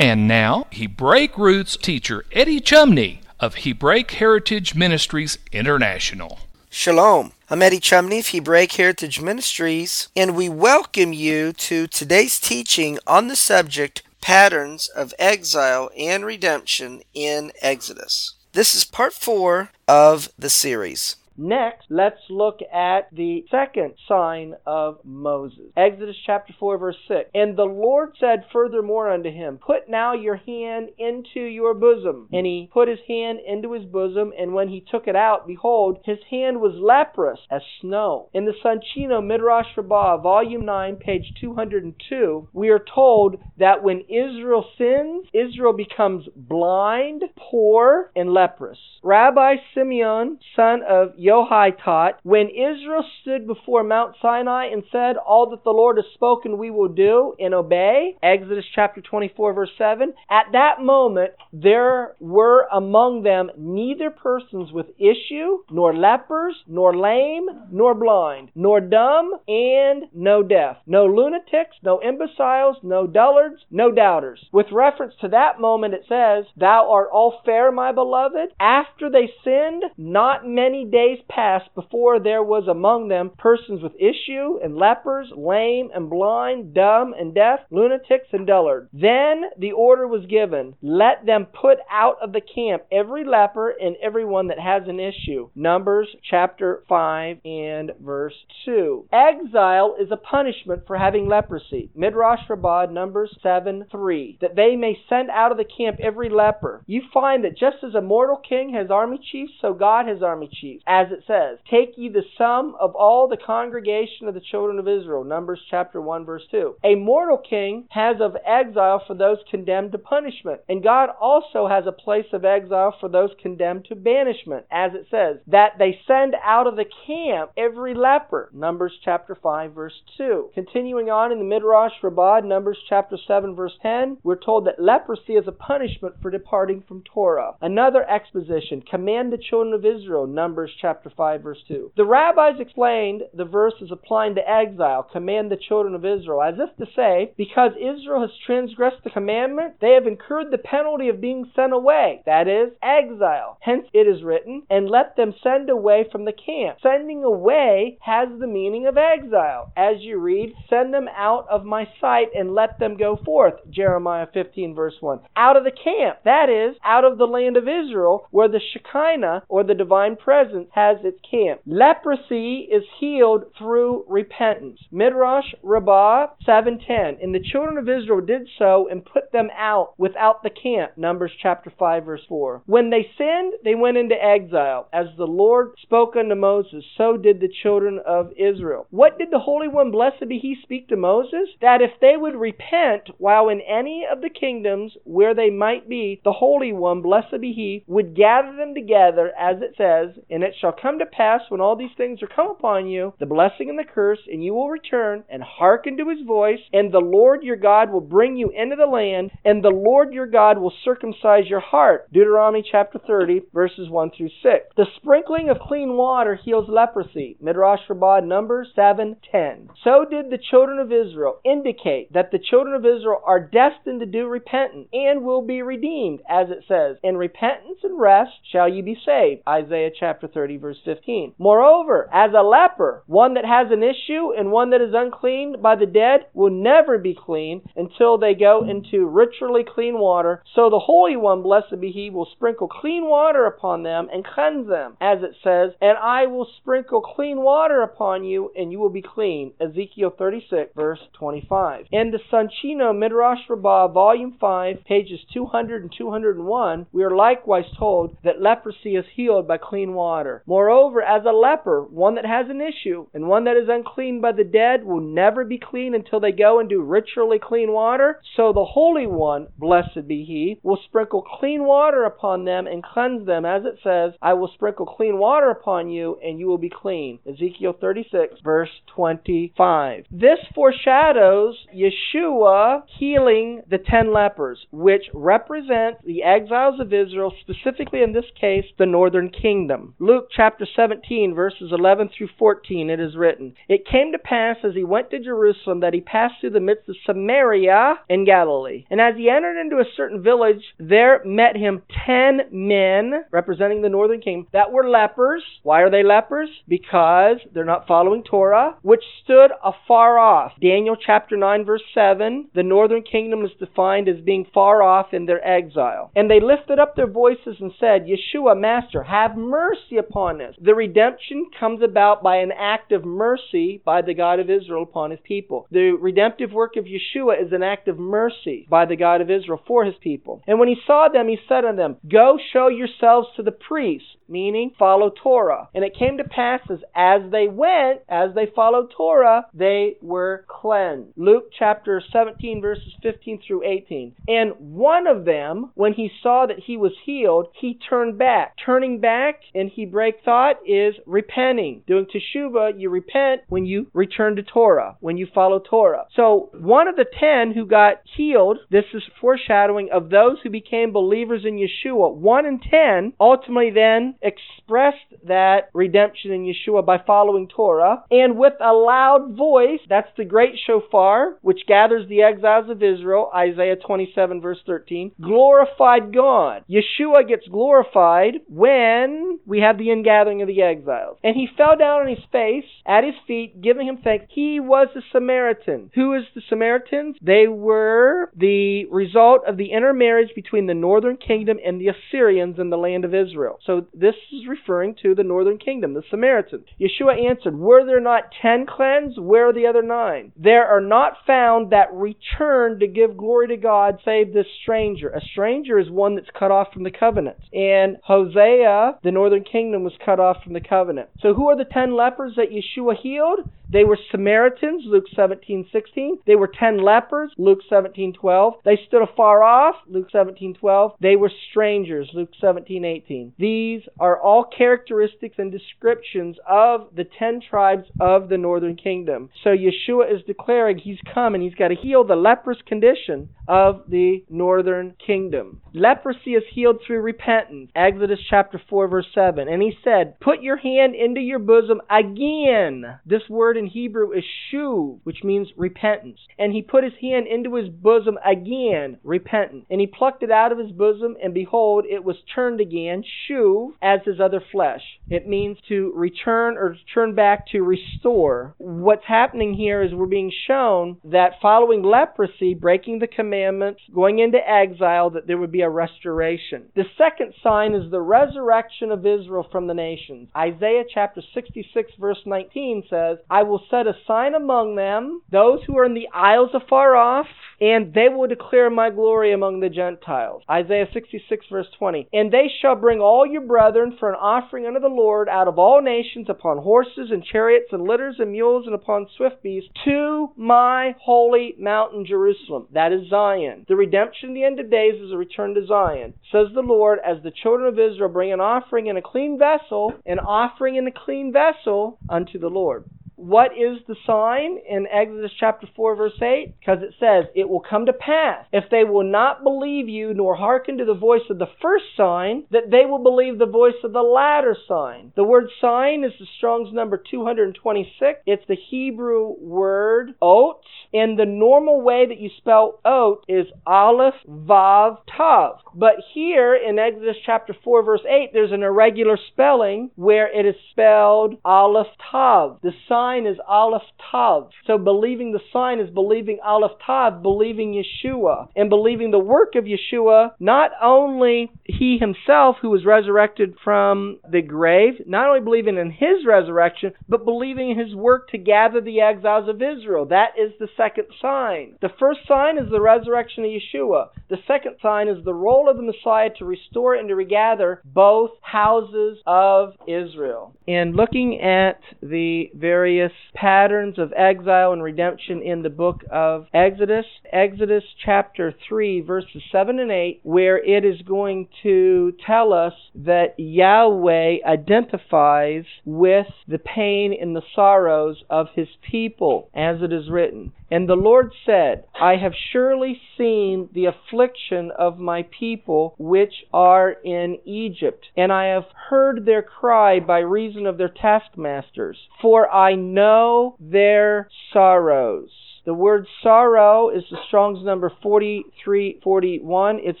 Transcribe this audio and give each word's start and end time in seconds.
And 0.00 0.28
now, 0.28 0.68
Hebraic 0.70 1.36
roots 1.36 1.76
teacher 1.76 2.24
Eddie 2.30 2.60
Chumney 2.60 3.20
of 3.40 3.56
Hebraic 3.64 4.12
Heritage 4.12 4.76
Ministries 4.76 5.38
International. 5.50 6.38
Shalom. 6.70 7.32
I'm 7.50 7.62
Eddie 7.62 7.80
Chumney 7.80 8.20
of 8.20 8.28
Hebraic 8.28 8.70
Heritage 8.70 9.20
Ministries, 9.20 10.06
and 10.14 10.36
we 10.36 10.48
welcome 10.48 11.12
you 11.12 11.52
to 11.54 11.88
today's 11.88 12.38
teaching 12.38 13.00
on 13.08 13.26
the 13.26 13.34
subject 13.34 14.04
patterns 14.20 14.86
of 14.86 15.12
exile 15.18 15.90
and 15.98 16.24
redemption 16.24 17.02
in 17.12 17.50
Exodus. 17.60 18.34
This 18.52 18.76
is 18.76 18.84
part 18.84 19.12
four 19.12 19.70
of 19.88 20.28
the 20.38 20.50
series. 20.50 21.16
Next, 21.38 21.86
let's 21.88 22.20
look 22.28 22.58
at 22.74 23.08
the 23.12 23.44
second 23.48 23.94
sign 24.08 24.54
of 24.66 24.98
Moses. 25.04 25.70
Exodus 25.76 26.16
chapter 26.26 26.52
4, 26.58 26.78
verse 26.78 26.96
6. 27.06 27.30
And 27.32 27.56
the 27.56 27.62
Lord 27.62 28.10
said 28.18 28.44
furthermore 28.52 29.08
unto 29.08 29.30
him, 29.30 29.58
Put 29.64 29.88
now 29.88 30.14
your 30.14 30.36
hand 30.36 30.88
into 30.98 31.40
your 31.40 31.74
bosom. 31.74 32.28
And 32.32 32.44
he 32.44 32.68
put 32.72 32.88
his 32.88 32.98
hand 33.06 33.38
into 33.46 33.72
his 33.72 33.84
bosom, 33.84 34.32
and 34.36 34.52
when 34.52 34.68
he 34.68 34.84
took 34.90 35.06
it 35.06 35.14
out, 35.14 35.46
behold, 35.46 35.98
his 36.04 36.18
hand 36.28 36.60
was 36.60 36.74
leprous 36.74 37.38
as 37.50 37.62
snow. 37.80 38.30
In 38.34 38.44
the 38.44 38.54
Soncino 38.64 39.24
Midrash 39.24 39.76
Rabbah, 39.76 40.18
volume 40.18 40.64
9, 40.64 40.96
page 40.96 41.32
202, 41.40 42.48
we 42.52 42.68
are 42.70 42.84
told 42.92 43.36
that 43.58 43.84
when 43.84 44.00
Israel 44.08 44.64
sins, 44.76 45.28
Israel 45.32 45.72
becomes 45.72 46.26
blind, 46.34 47.22
poor, 47.36 48.10
and 48.16 48.32
leprous. 48.32 48.78
Rabbi 49.04 49.54
Simeon, 49.72 50.40
son 50.56 50.80
of 50.88 51.12
Yohai 51.28 51.72
taught, 51.84 52.18
When 52.22 52.48
Israel 52.48 53.04
stood 53.20 53.46
before 53.46 53.84
Mount 53.84 54.16
Sinai 54.22 54.66
and 54.72 54.82
said, 54.90 55.16
All 55.16 55.50
that 55.50 55.62
the 55.62 55.70
Lord 55.70 55.98
has 55.98 56.06
spoken 56.14 56.56
we 56.56 56.70
will 56.70 56.88
do 56.88 57.34
and 57.38 57.52
obey, 57.52 58.16
Exodus 58.22 58.64
chapter 58.74 59.02
24, 59.02 59.52
verse 59.52 59.70
7, 59.76 60.14
at 60.30 60.46
that 60.52 60.80
moment 60.80 61.32
there 61.52 62.14
were 62.18 62.66
among 62.72 63.22
them 63.22 63.50
neither 63.58 64.10
persons 64.10 64.72
with 64.72 64.86
issue, 64.98 65.58
nor 65.70 65.94
lepers, 65.94 66.54
nor 66.66 66.96
lame, 66.96 67.46
nor 67.70 67.94
blind, 67.94 68.50
nor 68.54 68.80
dumb, 68.80 69.32
and 69.46 70.04
no 70.14 70.42
deaf, 70.42 70.78
no 70.86 71.04
lunatics, 71.04 71.76
no 71.82 72.00
imbeciles, 72.00 72.76
no 72.82 73.06
dullards, 73.06 73.60
no 73.70 73.90
doubters. 73.90 74.40
With 74.52 74.66
reference 74.72 75.14
to 75.20 75.28
that 75.28 75.60
moment, 75.60 75.94
it 75.94 76.04
says, 76.08 76.46
Thou 76.56 76.90
art 76.90 77.08
all 77.12 77.40
fair, 77.44 77.70
my 77.70 77.92
beloved. 77.92 78.54
After 78.58 79.10
they 79.10 79.30
sinned, 79.44 79.84
not 79.98 80.46
many 80.46 80.84
days 80.84 81.17
days 81.18 81.24
passed 81.28 81.74
before 81.74 82.20
there 82.20 82.42
was 82.42 82.66
among 82.68 83.08
them 83.08 83.30
persons 83.38 83.82
with 83.82 83.92
issue, 83.96 84.58
and 84.62 84.76
lepers, 84.76 85.28
lame 85.36 85.90
and 85.94 86.10
blind, 86.10 86.74
dumb 86.74 87.14
and 87.18 87.34
deaf, 87.34 87.60
lunatics 87.70 88.28
and 88.32 88.46
dullards. 88.46 88.88
Then 88.92 89.44
the 89.58 89.72
order 89.72 90.06
was 90.06 90.26
given, 90.26 90.74
Let 90.82 91.26
them 91.26 91.46
put 91.46 91.78
out 91.90 92.16
of 92.22 92.32
the 92.32 92.40
camp 92.40 92.84
every 92.90 93.24
leper 93.24 93.70
and 93.70 93.96
every 94.02 94.24
one 94.24 94.48
that 94.48 94.58
has 94.58 94.82
an 94.86 95.00
issue. 95.00 95.50
Numbers 95.54 96.08
chapter 96.28 96.82
5 96.88 97.38
and 97.44 97.92
verse 98.00 98.34
2. 98.64 99.06
Exile 99.12 99.96
is 100.00 100.10
a 100.10 100.16
punishment 100.16 100.82
for 100.86 100.96
having 100.96 101.28
leprosy. 101.28 101.90
Midrash 101.94 102.40
Rabbah, 102.48 102.86
Numbers 102.90 103.36
7 103.42 103.86
3. 103.90 104.38
That 104.40 104.56
they 104.56 104.76
may 104.76 104.98
send 105.08 105.30
out 105.30 105.52
of 105.52 105.58
the 105.58 105.64
camp 105.64 105.98
every 106.02 106.28
leper. 106.28 106.82
You 106.86 107.02
find 107.12 107.44
that 107.44 107.58
just 107.58 107.78
as 107.82 107.94
a 107.94 108.00
mortal 108.00 108.36
king 108.36 108.74
has 108.74 108.90
army 108.90 109.18
chiefs, 109.30 109.52
so 109.60 109.74
God 109.74 110.06
has 110.06 110.22
army 110.22 110.48
chiefs. 110.52 110.84
As 110.86 111.07
as 111.08 111.18
it 111.18 111.24
says, 111.26 111.58
Take 111.70 111.96
ye 111.96 112.08
the 112.08 112.24
sum 112.36 112.76
of 112.80 112.94
all 112.94 113.28
the 113.28 113.36
congregation 113.36 114.28
of 114.28 114.34
the 114.34 114.40
children 114.40 114.78
of 114.78 114.88
Israel. 114.88 115.24
Numbers 115.24 115.60
chapter 115.70 116.00
1, 116.00 116.24
verse 116.24 116.42
2. 116.50 116.76
A 116.84 116.94
mortal 116.94 117.38
king 117.38 117.86
has 117.90 118.16
of 118.20 118.36
exile 118.46 119.02
for 119.06 119.14
those 119.14 119.38
condemned 119.50 119.92
to 119.92 119.98
punishment. 119.98 120.60
And 120.68 120.82
God 120.82 121.10
also 121.20 121.68
has 121.68 121.84
a 121.86 121.92
place 121.92 122.26
of 122.32 122.44
exile 122.44 122.94
for 123.00 123.08
those 123.08 123.30
condemned 123.40 123.86
to 123.86 123.94
banishment, 123.94 124.66
as 124.70 124.92
it 124.94 125.06
says, 125.10 125.38
that 125.46 125.78
they 125.78 125.98
send 126.06 126.34
out 126.44 126.66
of 126.66 126.76
the 126.76 126.84
camp 127.06 127.52
every 127.56 127.94
leper. 127.94 128.50
Numbers 128.52 128.92
chapter 129.04 129.34
5, 129.34 129.72
verse 129.72 130.00
2. 130.16 130.50
Continuing 130.54 131.10
on 131.10 131.32
in 131.32 131.38
the 131.38 131.44
Midrash 131.44 131.92
Rabbah, 132.02 132.40
Numbers 132.40 132.78
chapter 132.88 133.16
7, 133.26 133.54
verse 133.54 133.72
10, 133.82 134.18
we're 134.22 134.36
told 134.36 134.66
that 134.66 134.82
leprosy 134.82 135.34
is 135.34 135.46
a 135.46 135.52
punishment 135.52 136.16
for 136.20 136.30
departing 136.30 136.82
from 136.86 137.02
Torah. 137.02 137.52
Another 137.60 138.08
exposition, 138.08 138.82
command 138.82 139.32
the 139.32 139.38
children 139.38 139.74
of 139.74 139.84
Israel, 139.84 140.26
Numbers 140.26 140.70
chapter 140.80 140.97
chapter 140.98 141.14
5, 141.16 141.42
verse 141.42 141.58
2. 141.68 141.92
The 141.96 142.04
rabbis 142.04 142.58
explained 142.58 143.22
the 143.32 143.44
verse 143.44 143.74
as 143.80 143.90
applying 143.92 144.34
to 144.34 144.50
exile, 144.50 145.04
command 145.04 145.48
the 145.48 145.56
children 145.56 145.94
of 145.94 146.04
Israel, 146.04 146.42
as 146.42 146.54
if 146.58 146.76
to 146.76 146.92
say, 146.96 147.32
because 147.36 147.70
Israel 147.76 148.22
has 148.22 148.30
transgressed 148.44 149.04
the 149.04 149.10
commandment, 149.10 149.74
they 149.80 149.92
have 149.92 150.08
incurred 150.08 150.50
the 150.50 150.58
penalty 150.58 151.08
of 151.08 151.20
being 151.20 151.48
sent 151.54 151.72
away, 151.72 152.22
that 152.26 152.48
is, 152.48 152.72
exile. 152.82 153.58
Hence 153.60 153.86
it 153.92 154.08
is 154.08 154.24
written, 154.24 154.64
and 154.68 154.90
let 154.90 155.14
them 155.14 155.34
send 155.40 155.70
away 155.70 156.04
from 156.10 156.24
the 156.24 156.32
camp. 156.32 156.78
Sending 156.82 157.22
away 157.22 157.98
has 158.00 158.28
the 158.40 158.48
meaning 158.48 158.86
of 158.88 158.96
exile. 158.96 159.72
As 159.76 159.96
you 160.00 160.18
read, 160.18 160.52
send 160.68 160.92
them 160.92 161.06
out 161.16 161.46
of 161.48 161.64
my 161.64 161.86
sight 162.00 162.28
and 162.34 162.56
let 162.56 162.80
them 162.80 162.96
go 162.96 163.16
forth, 163.24 163.54
Jeremiah 163.70 164.26
15, 164.34 164.74
verse 164.74 164.94
1. 164.98 165.20
Out 165.36 165.56
of 165.56 165.62
the 165.62 165.70
camp, 165.70 166.18
that 166.24 166.48
is, 166.48 166.76
out 166.84 167.04
of 167.04 167.18
the 167.18 167.26
land 167.26 167.56
of 167.56 167.68
Israel, 167.68 168.26
where 168.32 168.48
the 168.48 168.60
Shekinah, 168.72 169.44
or 169.48 169.62
the 169.62 169.74
divine 169.74 170.16
presence, 170.16 170.68
its 171.02 171.18
camp. 171.28 171.60
Leprosy 171.66 172.68
is 172.70 172.84
healed 172.98 173.44
through 173.56 174.04
repentance. 174.08 174.80
Midrash 174.90 175.54
Rabbah 175.62 176.28
7:10. 176.46 177.18
And 177.22 177.34
the 177.34 177.40
children 177.40 177.78
of 177.78 177.88
Israel 177.88 178.20
did 178.20 178.48
so 178.58 178.88
and 178.88 179.04
put 179.04 179.32
them 179.32 179.50
out 179.56 179.94
without 179.98 180.42
the 180.42 180.50
camp. 180.50 180.92
Numbers 180.96 181.32
chapter 181.40 181.70
5 181.70 182.04
verse 182.04 182.24
4. 182.28 182.62
When 182.66 182.90
they 182.90 183.10
sinned, 183.16 183.54
they 183.64 183.74
went 183.74 183.96
into 183.96 184.22
exile. 184.22 184.88
As 184.92 185.06
the 185.16 185.26
Lord 185.26 185.72
spoke 185.82 186.16
unto 186.16 186.34
Moses, 186.34 186.84
so 186.96 187.16
did 187.16 187.40
the 187.40 187.48
children 187.62 188.00
of 188.06 188.32
Israel. 188.36 188.86
What 188.90 189.18
did 189.18 189.30
the 189.30 189.38
Holy 189.38 189.68
One, 189.68 189.90
blessed 189.90 190.28
be 190.28 190.38
he, 190.38 190.56
speak 190.62 190.88
to 190.88 190.96
Moses? 190.96 191.48
That 191.60 191.82
if 191.82 191.92
they 192.00 192.16
would 192.16 192.36
repent 192.36 193.10
while 193.18 193.48
in 193.48 193.60
any 193.60 194.06
of 194.10 194.20
the 194.20 194.30
kingdoms 194.30 194.96
where 195.04 195.34
they 195.34 195.50
might 195.50 195.88
be, 195.88 196.20
the 196.24 196.32
Holy 196.32 196.72
One, 196.72 197.02
blessed 197.02 197.40
be 197.40 197.52
he, 197.52 197.84
would 197.86 198.14
gather 198.14 198.54
them 198.56 198.74
together, 198.74 199.32
as 199.38 199.62
it 199.62 199.74
says, 199.76 200.22
and 200.30 200.42
it 200.42 200.54
shall 200.60 200.67
come 200.72 200.98
to 200.98 201.06
pass 201.06 201.42
when 201.48 201.60
all 201.60 201.76
these 201.76 201.96
things 201.96 202.22
are 202.22 202.28
come 202.28 202.50
upon 202.50 202.86
you, 202.86 203.14
the 203.18 203.26
blessing 203.26 203.68
and 203.70 203.78
the 203.78 203.84
curse, 203.84 204.20
and 204.30 204.42
you 204.42 204.54
will 204.54 204.68
return 204.68 205.24
and 205.28 205.42
hearken 205.42 205.96
to 205.96 206.08
his 206.08 206.26
voice, 206.26 206.60
and 206.72 206.92
the 206.92 206.98
Lord 206.98 207.42
your 207.42 207.56
God 207.56 207.90
will 207.90 208.00
bring 208.00 208.36
you 208.36 208.50
into 208.50 208.76
the 208.76 208.86
land, 208.86 209.30
and 209.44 209.62
the 209.62 209.70
Lord 209.70 210.12
your 210.12 210.26
God 210.26 210.58
will 210.58 210.72
circumcise 210.84 211.48
your 211.48 211.60
heart. 211.60 212.12
Deuteronomy 212.12 212.64
chapter 212.70 212.98
30, 212.98 213.42
verses 213.52 213.88
1 213.88 214.10
through 214.16 214.30
6. 214.42 214.66
The 214.76 214.86
sprinkling 214.96 215.48
of 215.48 215.58
clean 215.58 215.94
water 215.94 216.34
heals 216.34 216.68
leprosy. 216.68 217.36
Midrash 217.40 217.80
Rabbah, 217.88 218.20
Numbers 218.20 218.68
7, 218.74 219.16
10. 219.30 219.70
So 219.82 220.04
did 220.08 220.30
the 220.30 220.38
children 220.50 220.78
of 220.78 220.92
Israel 220.92 221.40
indicate 221.44 222.12
that 222.12 222.30
the 222.30 222.38
children 222.38 222.74
of 222.74 222.84
Israel 222.84 223.22
are 223.24 223.40
destined 223.40 224.00
to 224.00 224.06
do 224.06 224.26
repentance 224.26 224.88
and 224.92 225.24
will 225.24 225.42
be 225.42 225.62
redeemed, 225.62 226.20
as 226.28 226.48
it 226.50 226.64
says, 226.68 226.96
In 227.02 227.16
repentance 227.16 227.78
and 227.82 228.00
rest 228.00 228.32
shall 228.50 228.68
ye 228.68 228.82
be 228.82 228.96
saved. 229.04 229.42
Isaiah 229.48 229.90
chapter 229.98 230.26
30, 230.28 230.57
verse 230.60 230.78
15. 230.84 231.34
Moreover, 231.38 232.08
as 232.12 232.30
a 232.36 232.42
leper, 232.42 233.02
one 233.06 233.34
that 233.34 233.44
has 233.44 233.68
an 233.70 233.82
issue 233.82 234.32
and 234.36 234.52
one 234.52 234.70
that 234.70 234.80
is 234.80 234.94
unclean 234.94 235.60
by 235.60 235.76
the 235.76 235.86
dead 235.86 236.26
will 236.34 236.50
never 236.50 236.98
be 236.98 237.14
clean 237.14 237.62
until 237.76 238.18
they 238.18 238.34
go 238.34 238.64
into 238.68 239.06
ritually 239.06 239.64
clean 239.66 239.98
water. 239.98 240.42
So 240.54 240.70
the 240.70 240.78
Holy 240.78 241.16
One, 241.16 241.42
blessed 241.42 241.80
be 241.80 241.90
He, 241.90 242.10
will 242.10 242.28
sprinkle 242.32 242.68
clean 242.68 243.06
water 243.06 243.46
upon 243.46 243.82
them 243.82 244.08
and 244.12 244.24
cleanse 244.24 244.68
them, 244.68 244.96
as 245.00 245.22
it 245.22 245.36
says, 245.42 245.72
and 245.80 245.96
I 245.98 246.26
will 246.26 246.48
sprinkle 246.60 247.00
clean 247.00 247.38
water 247.42 247.82
upon 247.82 248.24
you 248.24 248.50
and 248.56 248.72
you 248.72 248.78
will 248.78 248.90
be 248.90 249.02
clean. 249.02 249.52
Ezekiel 249.60 250.14
36, 250.16 250.72
verse 250.74 251.00
25. 251.18 251.86
In 251.92 252.10
the 252.10 252.18
Soncino 252.30 252.96
Midrash 252.96 253.48
Rabbah, 253.48 253.88
volume 253.88 254.36
5, 254.40 254.84
pages 254.84 255.20
200 255.32 255.82
and 255.82 255.92
201, 255.96 256.86
we 256.92 257.02
are 257.02 257.14
likewise 257.14 257.64
told 257.78 258.16
that 258.24 258.40
leprosy 258.40 258.96
is 258.96 259.04
healed 259.14 259.46
by 259.46 259.58
clean 259.58 259.94
water. 259.94 260.42
Moreover, 260.48 261.02
as 261.02 261.26
a 261.26 261.32
leper, 261.32 261.82
one 261.82 262.14
that 262.14 262.24
has 262.24 262.46
an 262.48 262.62
issue, 262.62 263.06
and 263.12 263.28
one 263.28 263.44
that 263.44 263.58
is 263.58 263.68
unclean 263.68 264.22
by 264.22 264.32
the 264.32 264.44
dead 264.44 264.82
will 264.82 265.02
never 265.02 265.44
be 265.44 265.58
clean 265.58 265.94
until 265.94 266.20
they 266.20 266.32
go 266.32 266.58
and 266.58 266.70
do 266.70 266.80
ritually 266.80 267.38
clean 267.38 267.70
water. 267.70 268.22
So 268.34 268.54
the 268.54 268.64
Holy 268.64 269.06
One, 269.06 269.48
blessed 269.58 270.08
be 270.08 270.24
He, 270.24 270.58
will 270.62 270.78
sprinkle 270.86 271.20
clean 271.20 271.64
water 271.64 272.04
upon 272.04 272.46
them 272.46 272.66
and 272.66 272.82
cleanse 272.82 273.26
them, 273.26 273.44
as 273.44 273.64
it 273.66 273.78
says, 273.84 274.14
I 274.22 274.32
will 274.32 274.50
sprinkle 274.54 274.86
clean 274.86 275.18
water 275.18 275.50
upon 275.50 275.90
you, 275.90 276.18
and 276.24 276.38
you 276.38 276.46
will 276.46 276.56
be 276.56 276.70
clean. 276.70 277.18
Ezekiel 277.28 277.74
36, 277.78 278.36
verse 278.42 278.70
25. 278.96 280.06
This 280.10 280.38
foreshadows 280.54 281.66
Yeshua 281.76 282.84
healing 282.98 283.60
the 283.68 283.76
ten 283.76 284.14
lepers, 284.14 284.66
which 284.70 285.04
represents 285.12 286.00
the 286.06 286.22
exiles 286.22 286.80
of 286.80 286.94
Israel, 286.94 287.34
specifically 287.42 288.00
in 288.00 288.14
this 288.14 288.24
case, 288.40 288.64
the 288.78 288.86
northern 288.86 289.28
kingdom. 289.28 289.94
Luke 289.98 290.30
chapter 290.38 290.68
17, 290.76 291.34
verses 291.34 291.72
11 291.72 292.10
through 292.16 292.28
14, 292.38 292.90
it 292.90 293.00
is 293.00 293.16
written, 293.16 293.52
It 293.68 293.84
came 293.84 294.12
to 294.12 294.20
pass 294.20 294.56
as 294.62 294.72
he 294.72 294.84
went 294.84 295.10
to 295.10 295.18
Jerusalem 295.18 295.80
that 295.80 295.94
he 295.94 296.00
passed 296.00 296.34
through 296.40 296.50
the 296.50 296.60
midst 296.60 296.88
of 296.88 296.94
Samaria 297.04 297.96
and 298.08 298.24
Galilee. 298.24 298.84
And 298.88 299.00
as 299.00 299.16
he 299.16 299.28
entered 299.28 299.60
into 299.60 299.78
a 299.78 299.94
certain 299.96 300.22
village, 300.22 300.62
there 300.78 301.22
met 301.24 301.56
him 301.56 301.82
ten 302.06 302.42
men, 302.52 303.24
representing 303.32 303.82
the 303.82 303.88
northern 303.88 304.20
kingdom, 304.20 304.46
that 304.52 304.70
were 304.70 304.88
lepers. 304.88 305.42
Why 305.64 305.82
are 305.82 305.90
they 305.90 306.04
lepers? 306.04 306.50
Because 306.68 307.38
they're 307.52 307.64
not 307.64 307.88
following 307.88 308.22
Torah, 308.22 308.76
which 308.82 309.02
stood 309.24 309.50
afar 309.64 310.20
off. 310.20 310.52
Daniel 310.62 310.94
chapter 311.04 311.36
9, 311.36 311.64
verse 311.64 311.82
7, 311.92 312.50
the 312.54 312.62
northern 312.62 313.02
kingdom 313.02 313.44
is 313.44 313.50
defined 313.58 314.08
as 314.08 314.24
being 314.24 314.46
far 314.54 314.84
off 314.84 315.12
in 315.12 315.26
their 315.26 315.44
exile. 315.44 316.12
And 316.14 316.30
they 316.30 316.38
lifted 316.38 316.78
up 316.78 316.94
their 316.94 317.10
voices 317.10 317.56
and 317.58 317.72
said, 317.80 318.06
Yeshua, 318.06 318.56
Master, 318.56 319.02
have 319.02 319.36
mercy 319.36 319.96
upon 319.98 320.27
us. 320.36 320.54
The 320.60 320.74
redemption 320.74 321.50
comes 321.58 321.82
about 321.82 322.22
by 322.22 322.36
an 322.36 322.52
act 322.52 322.92
of 322.92 323.04
mercy 323.04 323.82
by 323.84 324.02
the 324.02 324.14
God 324.14 324.40
of 324.40 324.50
Israel 324.50 324.82
upon 324.82 325.10
his 325.10 325.20
people. 325.24 325.66
The 325.70 325.92
redemptive 326.00 326.52
work 326.52 326.76
of 326.76 326.84
Yeshua 326.84 327.44
is 327.44 327.52
an 327.52 327.62
act 327.62 327.88
of 327.88 327.98
mercy 327.98 328.66
by 328.68 328.84
the 328.84 328.96
God 328.96 329.20
of 329.20 329.30
Israel 329.30 329.60
for 329.66 329.84
his 329.84 329.94
people. 330.00 330.42
And 330.46 330.58
when 330.58 330.68
he 330.68 330.76
saw 330.86 331.08
them, 331.08 331.28
he 331.28 331.38
said 331.48 331.64
unto 331.64 331.76
them, 331.76 331.96
Go 332.10 332.38
show 332.52 332.68
yourselves 332.68 333.28
to 333.36 333.42
the 333.42 333.52
priests, 333.52 334.08
meaning 334.28 334.72
follow 334.78 335.10
Torah. 335.10 335.68
And 335.74 335.84
it 335.84 335.96
came 335.98 336.18
to 336.18 336.24
pass 336.24 336.60
as, 336.70 336.78
as 336.94 337.22
they 337.30 337.48
went, 337.48 338.00
as 338.08 338.34
they 338.34 338.46
followed 338.54 338.92
Torah, 338.96 339.46
they 339.54 339.96
were 340.02 340.44
cleansed. 340.48 341.12
Luke 341.16 341.50
chapter 341.58 342.02
17, 342.12 342.60
verses 342.60 342.94
15 343.02 343.40
through 343.46 343.64
18. 343.64 344.14
And 344.26 344.52
one 344.58 345.06
of 345.06 345.24
them, 345.24 345.70
when 345.74 345.94
he 345.94 346.10
saw 346.22 346.46
that 346.46 346.60
he 346.66 346.76
was 346.76 346.92
healed, 347.04 347.48
he 347.60 347.78
turned 347.88 348.18
back. 348.18 348.54
Turning 348.64 349.00
back 349.00 349.40
in 349.54 349.70
Hebraic 349.74 350.20
thought 350.24 350.56
is 350.66 350.94
repenting. 351.06 351.82
Doing 351.86 352.06
teshuvah, 352.06 352.80
you 352.80 352.90
repent 352.90 353.42
when 353.48 353.64
you 353.64 353.86
return 353.92 354.36
to 354.36 354.42
Torah, 354.42 354.96
when 355.00 355.16
you 355.16 355.26
follow 355.34 355.60
Torah. 355.60 356.06
So 356.14 356.50
one 356.52 356.88
of 356.88 356.96
the 356.96 357.06
ten 357.18 357.52
who 357.52 357.66
got 357.66 358.02
healed, 358.16 358.58
this 358.70 358.84
is 358.94 359.02
foreshadowing 359.20 359.90
of 359.92 360.10
those 360.10 360.38
who 360.42 360.50
became 360.50 360.92
believers 360.92 361.44
in 361.44 361.56
Yeshua. 361.56 362.14
One 362.14 362.46
in 362.46 362.60
ten 362.60 363.12
ultimately 363.20 363.70
then 363.70 364.14
expressed 364.22 364.96
that 365.26 365.70
redemption 365.72 366.32
in 366.32 366.44
Yeshua 366.44 366.84
by 366.84 366.98
following 367.06 367.48
Torah. 367.48 368.04
And 368.10 368.36
with 368.36 368.54
a 368.60 368.72
loud 368.72 369.36
voice, 369.36 369.80
that's 369.88 370.10
the 370.16 370.24
great 370.24 370.54
shofar, 370.66 371.38
which 371.42 371.66
gathers 371.66 372.08
the 372.08 372.22
exiles 372.22 372.70
of 372.70 372.82
Israel, 372.82 373.30
Isaiah 373.34 373.76
27, 373.76 374.40
verse 374.40 374.58
13, 374.66 375.12
glorified 375.20 376.14
God. 376.14 376.64
Yeshua 376.68 377.26
gets 377.26 377.46
glorified 377.48 378.34
when 378.48 379.38
we 379.46 379.60
have 379.60 379.78
the 379.78 379.90
ingathering 379.90 380.42
of 380.42 380.48
the 380.48 380.62
exiles. 380.62 381.18
And 381.22 381.36
he 381.36 381.48
fell 381.56 381.76
down 381.76 382.02
on 382.02 382.08
his 382.08 382.24
face 382.30 382.64
at 382.86 383.04
his 383.04 383.14
feet, 383.26 383.60
giving 383.62 383.86
him 383.86 383.98
thanks. 384.02 384.26
He 384.30 384.60
was 384.60 384.88
a 384.96 385.00
Samaritan. 385.12 385.90
Who 385.94 386.14
is 386.14 386.24
the 386.34 386.42
Samaritans? 386.48 387.16
They 387.22 387.46
were 387.48 388.30
the 388.36 388.86
result 388.86 389.42
of 389.46 389.56
the 389.56 389.72
intermarriage 389.72 390.34
between 390.34 390.66
the 390.66 390.74
northern 390.74 391.16
kingdom 391.16 391.58
and 391.64 391.80
the 391.80 391.88
Assyrians 391.88 392.58
in 392.58 392.70
the 392.70 392.76
land 392.76 393.04
of 393.04 393.14
Israel. 393.14 393.58
So 393.64 393.86
this 393.94 394.07
is 394.32 394.48
referring 394.48 394.94
to 395.02 395.14
the 395.14 395.24
northern 395.24 395.58
kingdom, 395.58 395.94
the 395.94 396.02
Samaritans. 396.10 396.66
Yeshua 396.80 397.28
answered, 397.28 397.56
Were 397.58 397.84
there 397.84 398.00
not 398.00 398.32
ten 398.42 398.66
cleansed? 398.66 399.18
Where 399.18 399.48
are 399.48 399.52
the 399.52 399.66
other 399.66 399.82
nine? 399.82 400.32
There 400.36 400.66
are 400.66 400.80
not 400.80 401.14
found 401.26 401.70
that 401.72 401.92
return 401.92 402.78
to 402.80 402.86
give 402.86 403.16
glory 403.16 403.48
to 403.48 403.56
God 403.56 403.98
save 404.04 404.32
this 404.32 404.46
stranger. 404.62 405.08
A 405.08 405.20
stranger 405.20 405.78
is 405.78 405.90
one 405.90 406.14
that's 406.14 406.30
cut 406.38 406.50
off 406.50 406.72
from 406.72 406.84
the 406.84 406.90
covenant. 406.90 407.38
And 407.52 407.96
Hosea, 408.04 408.98
the 409.02 409.10
northern 409.10 409.44
kingdom, 409.44 409.84
was 409.84 409.94
cut 410.04 410.20
off 410.20 410.42
from 410.42 410.52
the 410.52 410.60
covenant. 410.60 411.08
So 411.20 411.34
who 411.34 411.48
are 411.48 411.56
the 411.56 411.64
ten 411.64 411.94
lepers 411.94 412.34
that 412.36 412.50
Yeshua 412.50 412.96
healed? 412.96 413.40
They 413.70 413.84
were 413.84 413.98
Samaritans, 414.10 414.84
Luke 414.86 415.06
17:16. 415.14 416.18
They 416.26 416.36
were 416.36 416.48
10 416.48 416.78
lepers, 416.78 417.32
Luke 417.36 417.60
17:12. 417.70 418.54
They 418.64 418.76
stood 418.86 419.02
afar 419.02 419.42
off, 419.42 419.76
Luke 419.86 420.10
17:12. 420.10 420.94
They 421.00 421.16
were 421.16 421.30
strangers, 421.50 422.10
Luke 422.14 422.32
17:18. 422.40 423.32
These 423.38 423.82
are 424.00 424.20
all 424.20 424.44
characteristics 424.44 425.38
and 425.38 425.52
descriptions 425.52 426.38
of 426.46 426.88
the 426.94 427.04
10 427.04 427.40
tribes 427.40 427.90
of 428.00 428.28
the 428.28 428.38
northern 428.38 428.76
kingdom. 428.76 429.28
So 429.42 429.50
Yeshua 429.50 430.10
is 430.10 430.22
declaring 430.24 430.78
he's 430.78 431.00
come 431.02 431.34
and 431.34 431.42
he's 431.42 431.54
got 431.54 431.68
to 431.68 431.74
heal 431.74 432.04
the 432.04 432.16
leprous 432.16 432.62
condition 432.62 433.28
of 433.48 433.82
the 433.88 434.24
northern 434.28 434.94
kingdom. 435.04 435.60
Leprosy 435.72 436.34
is 436.34 436.44
healed 436.52 436.80
through 436.86 437.00
repentance. 437.00 437.70
Exodus 437.74 438.20
chapter 438.28 438.60
4 438.68 438.88
verse 438.88 439.06
7. 439.14 439.48
And 439.48 439.62
he 439.62 439.76
said, 439.82 440.20
"Put 440.20 440.42
your 440.42 440.56
hand 440.56 440.94
into 440.94 441.20
your 441.20 441.38
bosom 441.38 441.80
again." 441.90 442.98
This 443.06 443.28
word 443.28 443.56
in 443.56 443.66
Hebrew 443.66 444.12
is 444.12 444.24
shuv, 444.24 445.00
which 445.04 445.24
means 445.24 445.52
repentance. 445.56 446.20
And 446.38 446.52
he 446.52 446.62
put 446.62 446.84
his 446.84 446.94
hand 447.00 447.26
into 447.26 447.54
his 447.54 447.68
bosom 447.68 448.18
again, 448.24 448.98
repentant. 449.02 449.64
And 449.70 449.80
he 449.80 449.86
plucked 449.86 450.22
it 450.22 450.30
out 450.30 450.52
of 450.52 450.58
his 450.58 450.72
bosom, 450.72 451.16
and 451.22 451.32
behold, 451.32 451.84
it 451.88 452.04
was 452.04 452.16
turned 452.34 452.60
again, 452.60 453.02
shuv, 453.02 453.72
as 453.80 454.00
his 454.04 454.20
other 454.20 454.40
flesh. 454.40 454.82
It 455.08 455.26
means 455.26 455.58
to 455.68 455.92
return 455.94 456.56
or 456.58 456.74
to 456.74 456.84
turn 456.92 457.14
back 457.14 457.46
to 457.48 457.62
restore. 457.62 458.54
What's 458.58 459.04
happening 459.06 459.54
here 459.54 459.82
is 459.82 459.94
we're 459.94 460.06
being 460.06 460.32
shown 460.46 460.98
that 461.04 461.40
following 461.40 461.82
leprosy, 461.82 462.54
breaking 462.54 462.98
the 462.98 463.06
commandments, 463.38 463.80
going 463.94 464.18
into 464.18 464.38
exile, 464.38 465.10
that 465.10 465.26
there 465.26 465.38
would 465.38 465.52
be 465.52 465.60
a 465.60 465.70
restoration. 465.70 466.64
The 466.74 466.84
second 466.96 467.34
sign 467.42 467.74
is 467.74 467.90
the 467.90 468.00
resurrection 468.00 468.90
of 468.90 469.06
Israel 469.06 469.46
from 469.50 469.66
the 469.66 469.74
nations. 469.74 470.28
Isaiah 470.36 470.84
chapter 470.92 471.22
66, 471.34 471.92
verse 471.98 472.18
19 472.26 472.84
says, 472.90 473.18
I 473.30 473.42
will 473.42 473.62
set 473.70 473.86
a 473.86 473.96
sign 474.06 474.34
among 474.34 474.76
them, 474.76 475.22
those 475.30 475.60
who 475.66 475.78
are 475.78 475.84
in 475.84 475.94
the 475.94 476.08
isles 476.12 476.50
afar 476.54 476.96
off, 476.96 477.26
and 477.60 477.92
they 477.94 478.08
will 478.08 478.28
declare 478.28 478.70
my 478.70 478.90
glory 478.90 479.32
among 479.32 479.60
the 479.60 479.68
Gentiles. 479.68 480.42
Isaiah 480.50 480.86
66, 480.92 481.46
verse 481.50 481.66
20. 481.78 482.08
And 482.12 482.32
they 482.32 482.48
shall 482.60 482.76
bring 482.76 483.00
all 483.00 483.26
your 483.26 483.42
brethren 483.42 483.96
for 483.98 484.08
an 484.08 484.16
offering 484.16 484.66
unto 484.66 484.80
the 484.80 484.88
Lord 484.88 485.28
out 485.28 485.48
of 485.48 485.58
all 485.58 485.82
nations 485.82 486.26
upon 486.28 486.58
horses 486.58 487.10
and 487.10 487.24
chariots 487.24 487.72
and 487.72 487.86
litters 487.86 488.16
and 488.18 488.32
mules 488.32 488.66
and 488.66 488.74
upon 488.74 489.06
swift 489.16 489.42
beasts 489.42 489.70
to 489.84 490.30
my 490.36 490.94
holy 491.00 491.54
mountain 491.58 492.06
Jerusalem. 492.06 492.68
That 492.72 492.92
is 492.92 493.08
Zion. 493.08 493.64
The 493.68 493.76
redemption 493.76 494.30
of 494.30 494.34
the 494.34 494.44
end 494.44 494.60
of 494.60 494.70
days 494.70 495.00
is 495.00 495.12
a 495.12 495.16
return 495.16 495.54
to 495.54 495.66
Zion. 495.66 496.14
Says 496.32 496.48
the 496.54 496.60
Lord, 496.60 496.98
as 497.04 497.22
the 497.22 497.30
children 497.30 497.68
of 497.68 497.78
Israel 497.78 498.08
bring 498.08 498.32
an 498.32 498.40
offering 498.40 498.86
in 498.86 498.96
a 498.96 499.02
clean 499.02 499.38
vessel, 499.38 499.94
an 500.06 500.18
offering 500.18 500.76
in 500.76 500.86
a 500.86 500.92
clean 500.92 501.32
vessel 501.32 501.98
unto 502.08 502.38
the 502.38 502.48
Lord. 502.48 502.84
What 503.18 503.50
is 503.52 503.78
the 503.88 503.96
sign 504.06 504.58
in 504.68 504.86
Exodus 504.86 505.32
chapter 505.38 505.66
4 505.74 505.96
verse 505.96 506.22
8? 506.22 506.54
Because 506.58 506.78
it 506.82 506.94
says, 507.00 507.24
It 507.34 507.48
will 507.48 507.62
come 507.68 507.86
to 507.86 507.92
pass, 507.92 508.46
if 508.52 508.64
they 508.70 508.84
will 508.84 509.02
not 509.02 509.42
believe 509.42 509.88
you 509.88 510.14
nor 510.14 510.36
hearken 510.36 510.78
to 510.78 510.84
the 510.84 510.94
voice 510.94 511.22
of 511.28 511.38
the 511.38 511.50
first 511.60 511.84
sign, 511.96 512.44
that 512.52 512.70
they 512.70 512.86
will 512.86 513.02
believe 513.02 513.38
the 513.38 513.46
voice 513.46 513.74
of 513.82 513.92
the 513.92 514.02
latter 514.02 514.56
sign. 514.68 515.12
The 515.16 515.24
word 515.24 515.48
sign 515.60 516.04
is 516.04 516.12
the 516.20 516.26
Strong's 516.36 516.72
number 516.72 517.02
226. 517.10 518.20
It's 518.24 518.44
the 518.46 518.56
Hebrew 518.70 519.34
word 519.40 520.14
ot, 520.22 520.62
and 520.94 521.18
the 521.18 521.26
normal 521.26 521.80
way 521.80 522.06
that 522.06 522.20
you 522.20 522.30
spell 522.38 522.78
ot 522.84 523.24
is 523.26 523.46
aleph, 523.66 524.14
vav, 524.30 524.98
tav. 525.16 525.56
But 525.74 525.96
here 526.14 526.54
in 526.54 526.78
Exodus 526.78 527.16
chapter 527.26 527.54
4 527.64 527.82
verse 527.82 528.02
8, 528.08 528.30
there's 528.32 528.52
an 528.52 528.62
irregular 528.62 529.18
spelling 529.32 529.90
where 529.96 530.28
it 530.32 530.46
is 530.46 530.54
spelled 530.70 531.34
aleph, 531.44 531.88
tav. 532.12 532.60
The 532.62 532.72
sign 532.88 533.07
is 533.16 533.38
aleph, 533.46 533.82
tav. 534.10 534.50
So 534.66 534.78
believing 534.78 535.32
the 535.32 535.40
sign 535.52 535.80
is 535.80 535.90
believing 535.90 536.38
aleph, 536.44 536.72
tav, 536.84 537.22
believing 537.22 537.72
Yeshua, 537.72 538.48
and 538.56 538.68
believing 538.68 539.10
the 539.10 539.18
work 539.18 539.54
of 539.54 539.64
Yeshua, 539.64 540.32
not 540.38 540.70
only 540.82 541.50
he 541.64 541.98
himself 541.98 542.56
who 542.60 542.70
was 542.70 542.84
resurrected 542.84 543.54
from 543.62 544.18
the 544.30 544.42
grave, 544.42 544.94
not 545.06 545.28
only 545.28 545.40
believing 545.40 545.78
in 545.78 545.90
his 545.90 546.26
resurrection, 546.26 546.92
but 547.08 547.24
believing 547.24 547.70
in 547.70 547.78
his 547.78 547.94
work 547.94 548.28
to 548.30 548.38
gather 548.38 548.80
the 548.80 549.00
exiles 549.00 549.48
of 549.48 549.62
Israel. 549.62 550.06
That 550.06 550.32
is 550.38 550.52
the 550.58 550.68
second 550.76 551.06
sign. 551.20 551.76
The 551.80 551.90
first 551.98 552.20
sign 552.26 552.58
is 552.58 552.70
the 552.70 552.80
resurrection 552.80 553.44
of 553.44 553.50
Yeshua. 553.50 554.08
The 554.28 554.38
second 554.46 554.76
sign 554.82 555.08
is 555.08 555.24
the 555.24 555.34
role 555.34 555.68
of 555.70 555.76
the 555.76 555.82
Messiah 555.82 556.30
to 556.38 556.44
restore 556.44 556.94
and 556.94 557.08
to 557.08 557.14
regather 557.14 557.82
both 557.84 558.30
houses 558.42 559.18
of 559.26 559.74
Israel. 559.86 560.54
And 560.66 560.94
looking 560.94 561.40
at 561.40 561.80
the 562.02 562.50
various 562.54 562.97
patterns 563.34 563.98
of 563.98 564.12
exile 564.16 564.72
and 564.72 564.82
redemption 564.82 565.42
in 565.42 565.62
the 565.62 565.70
book 565.70 566.02
of 566.10 566.46
Exodus, 566.52 567.06
Exodus 567.32 567.84
chapter 568.04 568.54
3, 568.68 569.00
verses 569.00 569.42
7 569.52 569.78
and 569.78 569.90
8, 569.90 570.20
where 570.22 570.58
it 570.58 570.84
is 570.84 571.02
going 571.02 571.48
to 571.62 572.12
tell 572.26 572.52
us 572.52 572.74
that 572.94 573.34
Yahweh 573.38 574.38
identifies 574.46 575.64
with 575.84 576.26
the 576.46 576.58
pain 576.58 577.14
and 577.18 577.34
the 577.34 577.42
sorrows 577.54 578.22
of 578.28 578.48
his 578.54 578.68
people, 578.90 579.50
as 579.54 579.82
it 579.82 579.92
is 579.92 580.10
written. 580.10 580.52
And 580.70 580.88
the 580.88 580.96
Lord 580.96 581.32
said, 581.46 581.84
I 581.98 582.16
have 582.16 582.34
surely 582.34 583.00
seen 583.16 583.70
the 583.72 583.86
affliction 583.86 584.70
of 584.72 584.98
my 584.98 585.22
people 585.22 585.94
which 585.98 586.44
are 586.52 586.90
in 586.90 587.38
Egypt, 587.44 588.06
and 588.16 588.32
I 588.32 588.46
have 588.46 588.66
heard 588.90 589.24
their 589.24 589.42
cry 589.42 589.98
by 589.98 590.18
reason 590.18 590.66
of 590.66 590.76
their 590.76 590.88
taskmasters, 590.88 592.08
for 592.20 592.52
I 592.52 592.74
know 592.74 593.56
their 593.58 594.28
sorrows. 594.52 595.47
The 595.68 595.74
word 595.74 596.06
sorrow 596.22 596.88
is 596.88 597.04
the 597.10 597.18
Strong's 597.26 597.62
number 597.62 597.92
4341. 598.02 599.80
It's 599.82 599.98